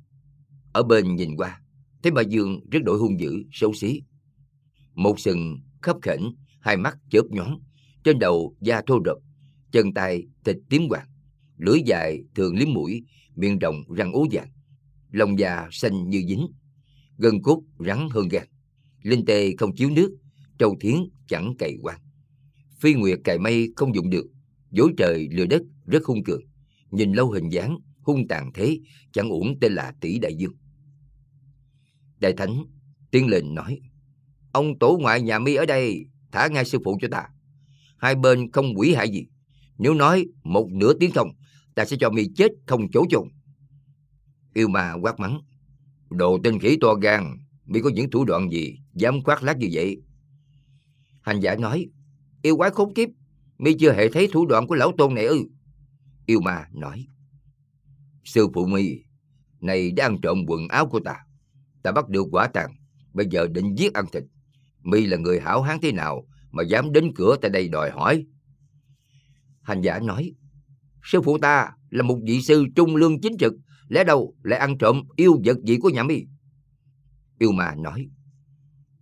ở 0.73 0.84
bên 0.84 1.15
nhìn 1.15 1.36
qua, 1.38 1.62
thấy 2.04 2.12
bà 2.12 2.21
Dương 2.21 2.60
rất 2.71 2.84
đổi 2.84 2.99
hung 2.99 3.19
dữ, 3.19 3.43
xấu 3.52 3.73
xí. 3.73 4.02
Một 4.93 5.19
sừng 5.19 5.60
khắp 5.82 5.95
khỉnh 6.02 6.32
hai 6.60 6.78
mắt 6.78 6.97
chớp 7.10 7.23
nhón, 7.30 7.60
trên 8.04 8.19
đầu 8.19 8.56
da 8.62 8.82
thô 8.88 8.99
rập, 9.06 9.17
chân 9.71 9.93
tay 9.93 10.28
thịt 10.45 10.58
tím 10.69 10.89
hoàng, 10.89 11.08
lưỡi 11.58 11.80
dài 11.86 12.23
thường 12.36 12.56
liếm 12.56 12.73
mũi, 12.73 13.04
miệng 13.36 13.60
rộng 13.60 13.84
răng 13.95 14.12
ố 14.13 14.28
vàng, 14.32 14.49
lông 15.12 15.39
da 15.39 15.67
xanh 15.71 16.10
như 16.10 16.23
dính, 16.28 16.47
gân 17.17 17.41
cốt 17.41 17.63
rắn 17.80 18.08
hơn 18.12 18.28
gan, 18.28 18.47
linh 19.04 19.25
tê 19.25 19.56
không 19.58 19.75
chiếu 19.75 19.89
nước, 19.89 20.17
trâu 20.60 20.78
thiến 20.80 20.95
chẳng 21.28 21.54
cày 21.58 21.78
quan. 21.82 21.99
Phi 22.80 22.93
nguyệt 22.93 23.19
cày 23.23 23.39
mây 23.39 23.73
không 23.75 23.95
dụng 23.95 24.10
được, 24.10 24.25
dối 24.72 24.94
trời 24.98 25.30
lừa 25.32 25.46
đất 25.46 25.62
rất 25.86 26.06
hung 26.06 26.24
cường, 26.24 26.42
nhìn 26.92 27.14
lâu 27.14 27.32
hình 27.32 27.50
dáng 27.50 27.78
hung 28.02 28.28
tàn 28.28 28.52
thế, 28.54 28.80
chẳng 29.12 29.30
uổng 29.30 29.60
tên 29.62 29.74
là 29.74 29.94
tỷ 30.02 30.20
đại 30.20 30.36
dương. 30.36 30.54
Đại 32.20 32.34
thánh 32.34 32.64
tiên 33.12 33.28
lệnh 33.28 33.54
nói, 33.54 33.80
ông 34.52 34.80
tổ 34.80 34.98
ngoại 35.02 35.22
nhà 35.22 35.40
mi 35.40 35.56
ở 35.56 35.66
đây, 35.66 36.06
thả 36.32 36.48
ngay 36.48 36.66
sư 36.66 36.78
phụ 36.86 36.98
cho 37.02 37.08
ta. 37.12 37.28
Hai 37.98 38.16
bên 38.16 38.52
không 38.52 38.74
quỷ 38.76 38.94
hại 38.94 39.10
gì. 39.10 39.26
Nếu 39.78 39.94
nói 39.94 40.26
một 40.44 40.68
nửa 40.72 40.94
tiếng 41.00 41.12
không, 41.12 41.32
ta 41.76 41.86
sẽ 41.86 41.98
cho 42.00 42.10
mi 42.10 42.28
chết 42.36 42.52
không 42.68 42.92
chỗ 42.92 43.06
chôn. 43.10 43.28
Yêu 44.54 44.68
ma 44.68 44.94
quát 45.02 45.20
mắng, 45.20 45.42
đồ 46.10 46.40
tinh 46.44 46.60
khỉ 46.60 46.78
to 46.82 46.94
gan, 46.94 47.38
mi 47.66 47.82
có 47.82 47.90
những 47.90 48.10
thủ 48.10 48.26
đoạn 48.26 48.50
gì, 48.52 48.78
dám 48.94 49.24
khoác 49.24 49.44
lác 49.44 49.58
như 49.58 49.68
vậy. 49.72 50.02
Hành 51.22 51.40
giả 51.40 51.56
nói, 51.56 51.88
yêu 52.42 52.58
quái 52.58 52.70
khốn 52.70 52.94
kiếp, 52.94 53.10
mi 53.60 53.74
chưa 53.80 53.93
hề 53.93 54.10
thấy 54.10 54.30
thủ 54.32 54.45
đoạn 54.45 54.67
của 54.67 54.76
lão 54.76 54.91
tôn 54.98 55.15
này 55.15 55.26
ư. 55.26 55.38
Yêu 56.26 56.41
ma 56.41 56.65
nói, 56.74 57.08
sư 58.24 58.48
phụ 58.54 58.65
mi, 58.65 59.04
này 59.60 59.91
đang 59.91 60.22
trộm 60.22 60.45
quần 60.48 60.67
áo 60.67 60.88
của 60.88 61.00
ta. 61.00 61.15
Ta 61.84 61.91
bắt 61.91 62.10
được 62.10 62.28
quả 62.32 62.48
tàng 62.48 62.76
bây 63.13 63.26
giờ 63.32 63.48
định 63.48 63.76
giết 63.78 63.93
ăn 63.93 64.06
thịt. 64.12 64.24
Mi 64.84 65.06
là 65.06 65.17
người 65.17 65.39
hảo 65.39 65.62
hán 65.62 65.78
thế 65.82 65.91
nào 65.91 66.28
mà 66.52 66.63
dám 66.63 66.91
đến 66.91 67.12
cửa 67.15 67.36
ta 67.41 67.50
đây 67.50 67.67
đòi 67.67 67.91
hỏi? 67.91 68.26
Hành 69.62 69.82
giả 69.82 70.00
nói, 70.00 70.34
sư 71.04 71.22
phụ 71.22 71.38
ta 71.38 71.72
là 71.89 72.04
một 72.04 72.19
vị 72.24 72.41
sư 72.41 72.65
trung 72.76 72.95
lương 72.95 73.22
chính 73.22 73.38
trực, 73.38 73.54
lẽ 73.88 74.04
đâu 74.04 74.36
lại 74.43 74.60
ăn 74.60 74.78
trộm 74.78 75.04
yêu 75.15 75.41
vật 75.45 75.58
gì 75.63 75.78
của 75.78 75.89
nhà 75.89 76.04
mi? 76.04 76.26
Yêu 77.39 77.52
ma 77.52 77.76
nói, 77.76 78.10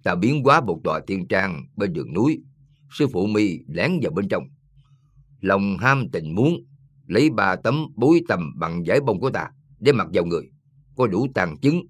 ta 0.03 0.15
biến 0.15 0.43
quá 0.43 0.61
một 0.61 0.81
tòa 0.83 1.01
thiên 1.07 1.27
trang 1.27 1.65
bên 1.75 1.93
đường 1.93 2.13
núi, 2.13 2.43
sư 2.91 3.07
phụ 3.13 3.27
mi 3.27 3.59
lén 3.67 3.99
vào 4.01 4.11
bên 4.15 4.27
trong. 4.29 4.43
Lòng 5.41 5.77
ham 5.77 6.09
tình 6.11 6.35
muốn, 6.35 6.53
lấy 7.07 7.29
ba 7.29 7.55
tấm 7.55 7.85
bối 7.95 8.21
tầm 8.27 8.59
bằng 8.59 8.85
giải 8.85 8.99
bông 9.01 9.19
của 9.19 9.29
ta 9.29 9.49
để 9.79 9.91
mặc 9.91 10.07
vào 10.13 10.25
người, 10.25 10.49
có 10.95 11.07
đủ 11.07 11.27
tàn 11.35 11.57
chứng, 11.61 11.81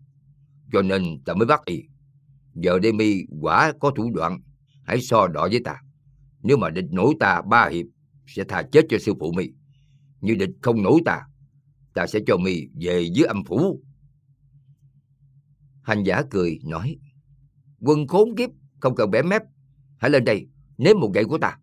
cho 0.71 0.81
nên 0.81 1.23
ta 1.25 1.33
mới 1.33 1.45
bắt 1.45 1.65
y. 1.65 1.83
Giờ 2.53 2.79
đây 2.79 2.93
mi 2.93 3.23
quả 3.41 3.73
có 3.79 3.91
thủ 3.95 4.11
đoạn, 4.13 4.39
hãy 4.83 5.01
so 5.01 5.27
đỏ 5.27 5.47
với 5.51 5.61
ta. 5.65 5.81
Nếu 6.43 6.57
mà 6.57 6.69
địch 6.69 6.85
nổi 6.91 7.13
ta 7.19 7.41
ba 7.41 7.69
hiệp, 7.69 7.85
sẽ 8.27 8.43
tha 8.43 8.63
chết 8.71 8.85
cho 8.89 8.97
sư 8.97 9.13
phụ 9.19 9.31
mi. 9.31 9.45
Như 10.21 10.35
địch 10.35 10.49
không 10.61 10.83
nổi 10.83 11.01
ta, 11.05 11.21
ta 11.93 12.07
sẽ 12.07 12.19
cho 12.27 12.37
mi 12.37 12.67
về 12.81 13.09
dưới 13.13 13.25
âm 13.25 13.43
phủ. 13.43 13.81
Hành 15.81 16.03
giả 16.03 16.23
cười, 16.29 16.59
nói, 16.63 16.97
quân 17.79 18.07
khốn 18.07 18.35
kiếp, 18.37 18.49
không 18.79 18.95
cần 18.95 19.11
bẻ 19.11 19.21
mép, 19.21 19.41
hãy 19.97 20.11
lên 20.11 20.25
đây, 20.25 20.47
nếm 20.77 20.99
một 20.99 21.11
gậy 21.13 21.25
của 21.25 21.37
ta. 21.37 21.57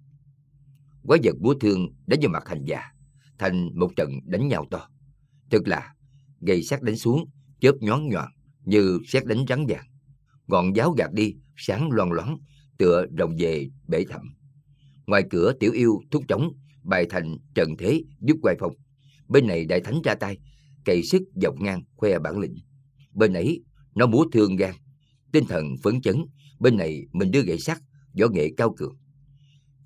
Quái 1.02 1.20
vật 1.24 1.36
búa 1.40 1.54
thương 1.54 1.88
đánh 2.06 2.20
vào 2.22 2.30
mặt 2.30 2.48
hành 2.48 2.64
giả, 2.64 2.80
thành 3.38 3.70
một 3.74 3.90
trận 3.96 4.10
đánh 4.24 4.48
nhau 4.48 4.66
to. 4.70 4.88
Thực 5.50 5.68
là, 5.68 5.94
gậy 6.40 6.62
sắt 6.62 6.82
đánh 6.82 6.96
xuống, 6.96 7.24
chớp 7.60 7.74
nhón 7.80 8.08
nhọn, 8.08 8.28
như 8.64 8.98
xét 9.06 9.26
đánh 9.26 9.44
rắn 9.48 9.66
vàng. 9.68 9.84
Ngọn 10.46 10.76
giáo 10.76 10.90
gạt 10.90 11.12
đi, 11.12 11.34
sáng 11.56 11.90
loan 11.90 12.10
loáng, 12.10 12.38
tựa 12.78 13.06
rồng 13.18 13.36
về 13.38 13.70
bể 13.88 14.04
thẳm. 14.04 14.22
Ngoài 15.06 15.22
cửa 15.30 15.52
tiểu 15.60 15.72
yêu 15.72 16.00
thúc 16.10 16.22
trống, 16.28 16.52
bài 16.82 17.06
thành 17.10 17.36
trần 17.54 17.76
thế 17.78 18.02
giúp 18.20 18.36
quay 18.42 18.56
phong. 18.60 18.74
Bên 19.28 19.46
này 19.46 19.64
đại 19.64 19.80
thánh 19.80 20.02
ra 20.04 20.14
tay, 20.14 20.38
cày 20.84 21.02
sức 21.02 21.22
dọc 21.42 21.54
ngang 21.60 21.82
khoe 21.96 22.18
bản 22.18 22.38
lĩnh. 22.38 22.54
Bên 23.12 23.32
ấy 23.32 23.62
nó 23.94 24.06
múa 24.06 24.24
thương 24.32 24.56
gan, 24.56 24.74
tinh 25.32 25.44
thần 25.48 25.74
phấn 25.82 26.00
chấn. 26.00 26.16
Bên 26.60 26.76
này 26.76 27.06
mình 27.12 27.30
đưa 27.30 27.42
gậy 27.42 27.58
sắt, 27.58 27.78
võ 28.20 28.28
nghệ 28.28 28.50
cao 28.56 28.74
cường. 28.78 28.96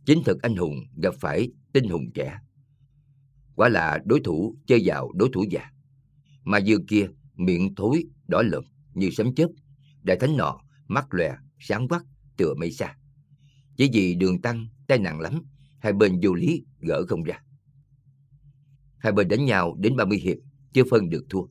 Chính 0.09 0.23
thực 0.25 0.43
anh 0.43 0.57
hùng 0.57 0.75
gặp 1.03 1.15
phải 1.21 1.51
tinh 1.73 1.89
hùng 1.89 2.11
trẻ. 2.15 2.39
Quả 3.55 3.69
là 3.69 3.99
đối 4.05 4.21
thủ 4.21 4.57
chơi 4.67 4.83
vào 4.85 5.13
đối 5.13 5.29
thủ 5.33 5.45
già. 5.51 5.71
Mà 6.45 6.59
dương 6.59 6.87
kia 6.87 7.09
miệng 7.37 7.75
thối 7.75 8.05
đỏ 8.29 8.43
lợm 8.43 8.65
như 8.95 9.11
sấm 9.11 9.35
chớp. 9.35 9.49
Đại 10.03 10.17
thánh 10.21 10.37
nọ 10.37 10.61
mắt 10.87 11.07
lòe 11.11 11.37
sáng 11.59 11.89
quắc 11.89 12.05
tựa 12.37 12.55
mây 12.55 12.73
xa. 12.73 12.97
Chỉ 13.77 13.91
vì 13.93 14.15
đường 14.15 14.43
tăng 14.43 14.67
tai 14.87 14.99
nạn 14.99 15.21
lắm, 15.21 15.43
hai 15.79 15.93
bên 15.93 16.21
vô 16.23 16.35
lý 16.35 16.65
gỡ 16.81 17.05
không 17.09 17.23
ra. 17.23 17.43
Hai 18.99 19.13
bên 19.13 19.29
đánh 19.29 19.45
nhau 19.45 19.77
đến 19.79 19.97
30 19.97 20.19
hiệp, 20.19 20.37
chưa 20.73 20.85
phân 20.91 21.11
được 21.11 21.27
thua. 21.31 21.47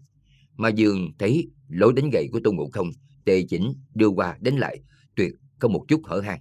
Mà 0.56 0.70
Dương 0.70 1.12
thấy 1.20 1.50
lối 1.68 1.94
đánh 1.94 2.10
gậy 2.14 2.30
của 2.32 2.40
Tôn 2.44 2.56
Ngộ 2.56 2.70
Không 2.74 2.90
tề 3.26 3.42
chỉnh 3.50 3.74
đưa 3.94 4.10
qua 4.10 4.38
đánh 4.42 4.58
lại, 4.58 4.80
tuyệt 5.16 5.34
không 5.60 5.74
một 5.74 5.86
chút 5.88 6.02
hở 6.06 6.20
hang. 6.20 6.40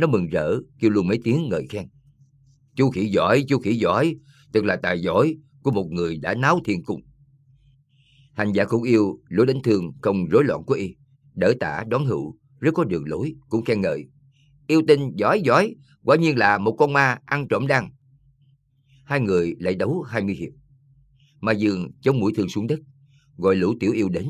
Nó 0.00 0.06
mừng 0.06 0.26
rỡ, 0.26 0.60
kêu 0.78 0.90
luôn 0.90 1.08
mấy 1.08 1.18
tiếng 1.24 1.48
ngợi 1.48 1.66
khen. 1.68 1.88
Chú 2.74 2.90
khỉ 2.90 3.06
giỏi, 3.06 3.44
chú 3.48 3.58
khỉ 3.58 3.74
giỏi, 3.74 4.16
tức 4.52 4.64
là 4.64 4.76
tài 4.76 5.00
giỏi 5.00 5.36
của 5.62 5.70
một 5.70 5.86
người 5.90 6.16
đã 6.16 6.34
náo 6.34 6.60
thiên 6.64 6.84
cung. 6.84 7.00
Hành 8.32 8.52
giả 8.52 8.64
cũng 8.64 8.82
yêu 8.82 9.20
lối 9.28 9.46
đánh 9.46 9.62
thương 9.62 9.92
không 10.02 10.28
rối 10.28 10.44
loạn 10.44 10.64
của 10.66 10.74
y, 10.74 10.94
đỡ 11.34 11.54
tả 11.60 11.84
đón 11.88 12.06
hữu, 12.06 12.36
rất 12.60 12.74
có 12.74 12.84
đường 12.84 13.08
lối, 13.08 13.34
cũng 13.48 13.64
khen 13.64 13.80
ngợi. 13.80 14.04
Yêu 14.66 14.82
tinh 14.88 15.12
giỏi 15.16 15.40
giỏi, 15.44 15.74
quả 16.04 16.16
nhiên 16.16 16.38
là 16.38 16.58
một 16.58 16.72
con 16.78 16.92
ma 16.92 17.18
ăn 17.24 17.48
trộm 17.48 17.66
đan. 17.66 17.88
Hai 19.04 19.20
người 19.20 19.54
lại 19.58 19.74
đấu 19.74 20.02
hai 20.02 20.22
mươi 20.22 20.34
hiệp. 20.34 20.52
Ma 21.40 21.52
Dương 21.52 21.90
chống 22.00 22.20
mũi 22.20 22.32
thương 22.36 22.48
xuống 22.48 22.66
đất, 22.66 22.80
gọi 23.36 23.56
lũ 23.56 23.74
tiểu 23.80 23.92
yêu 23.92 24.08
đến. 24.08 24.26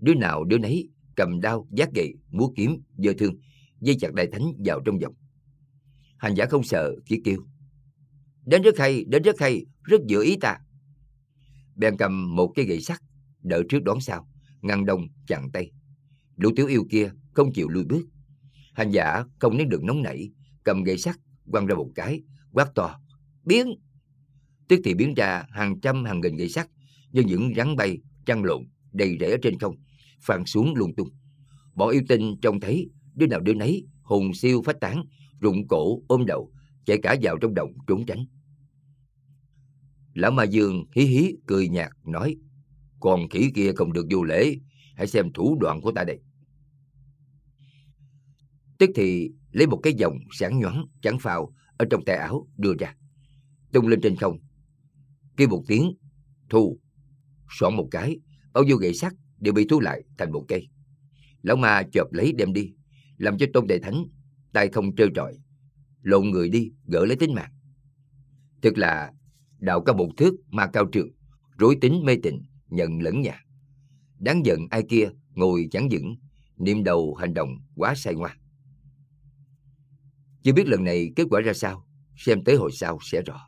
Đứa 0.00 0.14
nào 0.14 0.44
đứa 0.44 0.58
nấy 0.58 0.88
cầm 1.16 1.40
đao, 1.40 1.68
giác 1.70 1.88
gậy, 1.94 2.14
múa 2.30 2.48
kiếm, 2.56 2.76
dơ 2.96 3.12
thương, 3.18 3.34
dây 3.82 3.96
chặt 4.00 4.14
đại 4.14 4.26
thánh 4.32 4.52
vào 4.64 4.80
trong 4.84 4.98
vòng. 4.98 5.14
Hành 6.18 6.34
giả 6.34 6.46
không 6.46 6.64
sợ, 6.64 6.94
chỉ 7.06 7.20
kêu. 7.24 7.38
Đến 8.46 8.62
rất 8.62 8.78
hay, 8.78 9.04
đến 9.04 9.22
rất 9.22 9.40
hay, 9.40 9.66
rất 9.82 10.00
dự 10.06 10.22
ý 10.22 10.36
ta. 10.40 10.58
Bèn 11.76 11.96
cầm 11.96 12.36
một 12.36 12.52
cái 12.54 12.64
gậy 12.64 12.80
sắt, 12.80 13.02
đợi 13.42 13.62
trước 13.68 13.82
đón 13.82 14.00
sau, 14.00 14.28
ngăn 14.62 14.86
đông, 14.86 15.06
chặn 15.26 15.50
tay. 15.52 15.72
Lũ 16.36 16.50
tiểu 16.56 16.66
yêu 16.66 16.86
kia 16.90 17.12
không 17.32 17.52
chịu 17.52 17.68
lùi 17.68 17.84
bước. 17.84 18.06
Hành 18.74 18.90
giả 18.90 19.24
không 19.38 19.56
nén 19.56 19.68
được 19.68 19.84
nóng 19.84 20.02
nảy, 20.02 20.30
cầm 20.64 20.82
gậy 20.82 20.98
sắt, 20.98 21.16
quăng 21.50 21.66
ra 21.66 21.74
một 21.74 21.90
cái, 21.94 22.20
quát 22.52 22.74
to, 22.74 23.00
biến. 23.44 23.66
Tức 24.68 24.80
thì 24.84 24.94
biến 24.94 25.14
ra 25.14 25.44
hàng 25.50 25.80
trăm 25.80 26.04
hàng 26.04 26.20
nghìn 26.20 26.36
gậy 26.36 26.48
sắt, 26.48 26.68
như 27.12 27.22
những 27.22 27.52
rắn 27.56 27.76
bay, 27.76 27.98
trăng 28.26 28.44
lộn, 28.44 28.62
đầy 28.92 29.16
rẫy 29.20 29.30
ở 29.30 29.36
trên 29.42 29.58
không, 29.58 29.76
phàn 30.22 30.44
xuống 30.44 30.74
lung 30.74 30.94
tung. 30.96 31.08
Bọn 31.74 31.90
yêu 31.90 32.02
tinh 32.08 32.36
trông 32.42 32.60
thấy, 32.60 32.90
đứa 33.14 33.26
nào 33.26 33.40
đứa 33.40 33.54
nấy, 33.54 33.86
hùng 34.02 34.34
siêu 34.34 34.62
phách 34.62 34.80
tán, 34.80 35.04
rụng 35.40 35.68
cổ, 35.68 36.02
ôm 36.08 36.26
đầu, 36.26 36.52
chạy 36.84 36.98
cả 37.02 37.16
vào 37.22 37.38
trong 37.38 37.54
động 37.54 37.72
trốn 37.86 38.06
tránh. 38.06 38.26
Lão 40.14 40.30
Ma 40.30 40.44
Dương 40.44 40.84
hí 40.96 41.04
hí 41.04 41.34
cười 41.46 41.68
nhạt 41.68 41.92
nói, 42.04 42.36
còn 43.00 43.28
khỉ 43.28 43.50
kia 43.54 43.72
không 43.76 43.92
được 43.92 44.06
vô 44.10 44.22
lễ, 44.24 44.56
hãy 44.96 45.06
xem 45.06 45.32
thủ 45.32 45.58
đoạn 45.60 45.80
của 45.80 45.92
ta 45.92 46.04
đây. 46.04 46.20
Tức 48.78 48.90
thì 48.94 49.30
lấy 49.52 49.66
một 49.66 49.80
cái 49.82 49.94
vòng 50.00 50.18
sáng 50.30 50.60
nhoáng 50.60 50.86
trắng 51.02 51.18
phào 51.18 51.54
ở 51.76 51.86
trong 51.90 52.04
tay 52.04 52.16
áo 52.16 52.48
đưa 52.56 52.74
ra, 52.78 52.96
tung 53.72 53.88
lên 53.88 54.00
trên 54.02 54.16
không. 54.16 54.38
Kêu 55.36 55.48
một 55.48 55.64
tiếng, 55.68 55.94
thu, 56.50 56.78
soạn 57.58 57.76
một 57.76 57.88
cái, 57.90 58.18
bao 58.52 58.64
nhiêu 58.64 58.76
gậy 58.76 58.94
sắt 58.94 59.12
đều 59.38 59.54
bị 59.54 59.66
thu 59.68 59.80
lại 59.80 60.02
thành 60.18 60.32
một 60.32 60.44
cây. 60.48 60.68
Lão 61.42 61.56
ma 61.56 61.82
chộp 61.92 62.12
lấy 62.12 62.32
đem 62.32 62.52
đi, 62.52 62.72
làm 63.22 63.38
cho 63.38 63.46
Tôn 63.52 63.66
Đại 63.66 63.78
Thánh 63.78 64.04
tay 64.52 64.68
không 64.68 64.96
trơ 64.96 65.06
trọi, 65.14 65.38
lộn 66.02 66.30
người 66.30 66.48
đi 66.48 66.72
gỡ 66.84 67.04
lấy 67.04 67.16
tính 67.16 67.34
mạng. 67.34 67.52
Tức 68.60 68.78
là 68.78 69.12
đạo 69.58 69.82
cao 69.82 69.96
một 69.96 70.08
thước 70.16 70.34
mà 70.50 70.66
cao 70.66 70.86
trường, 70.92 71.08
rối 71.58 71.76
tính 71.80 72.02
mê 72.04 72.16
tịnh, 72.22 72.42
nhận 72.68 73.02
lẫn 73.02 73.20
nhà. 73.20 73.44
Đáng 74.18 74.46
giận 74.46 74.60
ai 74.70 74.82
kia 74.88 75.10
ngồi 75.34 75.68
chẳng 75.70 75.88
vững, 75.90 76.16
niệm 76.56 76.84
đầu 76.84 77.14
hành 77.14 77.34
động 77.34 77.48
quá 77.74 77.94
sai 77.96 78.14
ngoan. 78.14 78.38
Chưa 80.42 80.52
biết 80.52 80.66
lần 80.66 80.84
này 80.84 81.12
kết 81.16 81.24
quả 81.30 81.40
ra 81.40 81.52
sao, 81.52 81.86
xem 82.16 82.44
tới 82.44 82.56
hồi 82.56 82.70
sau 82.72 82.98
sẽ 83.02 83.22
rõ. 83.22 83.40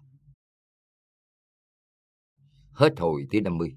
Hết 2.70 2.94
hồi 2.98 3.26
thứ 3.32 3.40
50. 3.40 3.76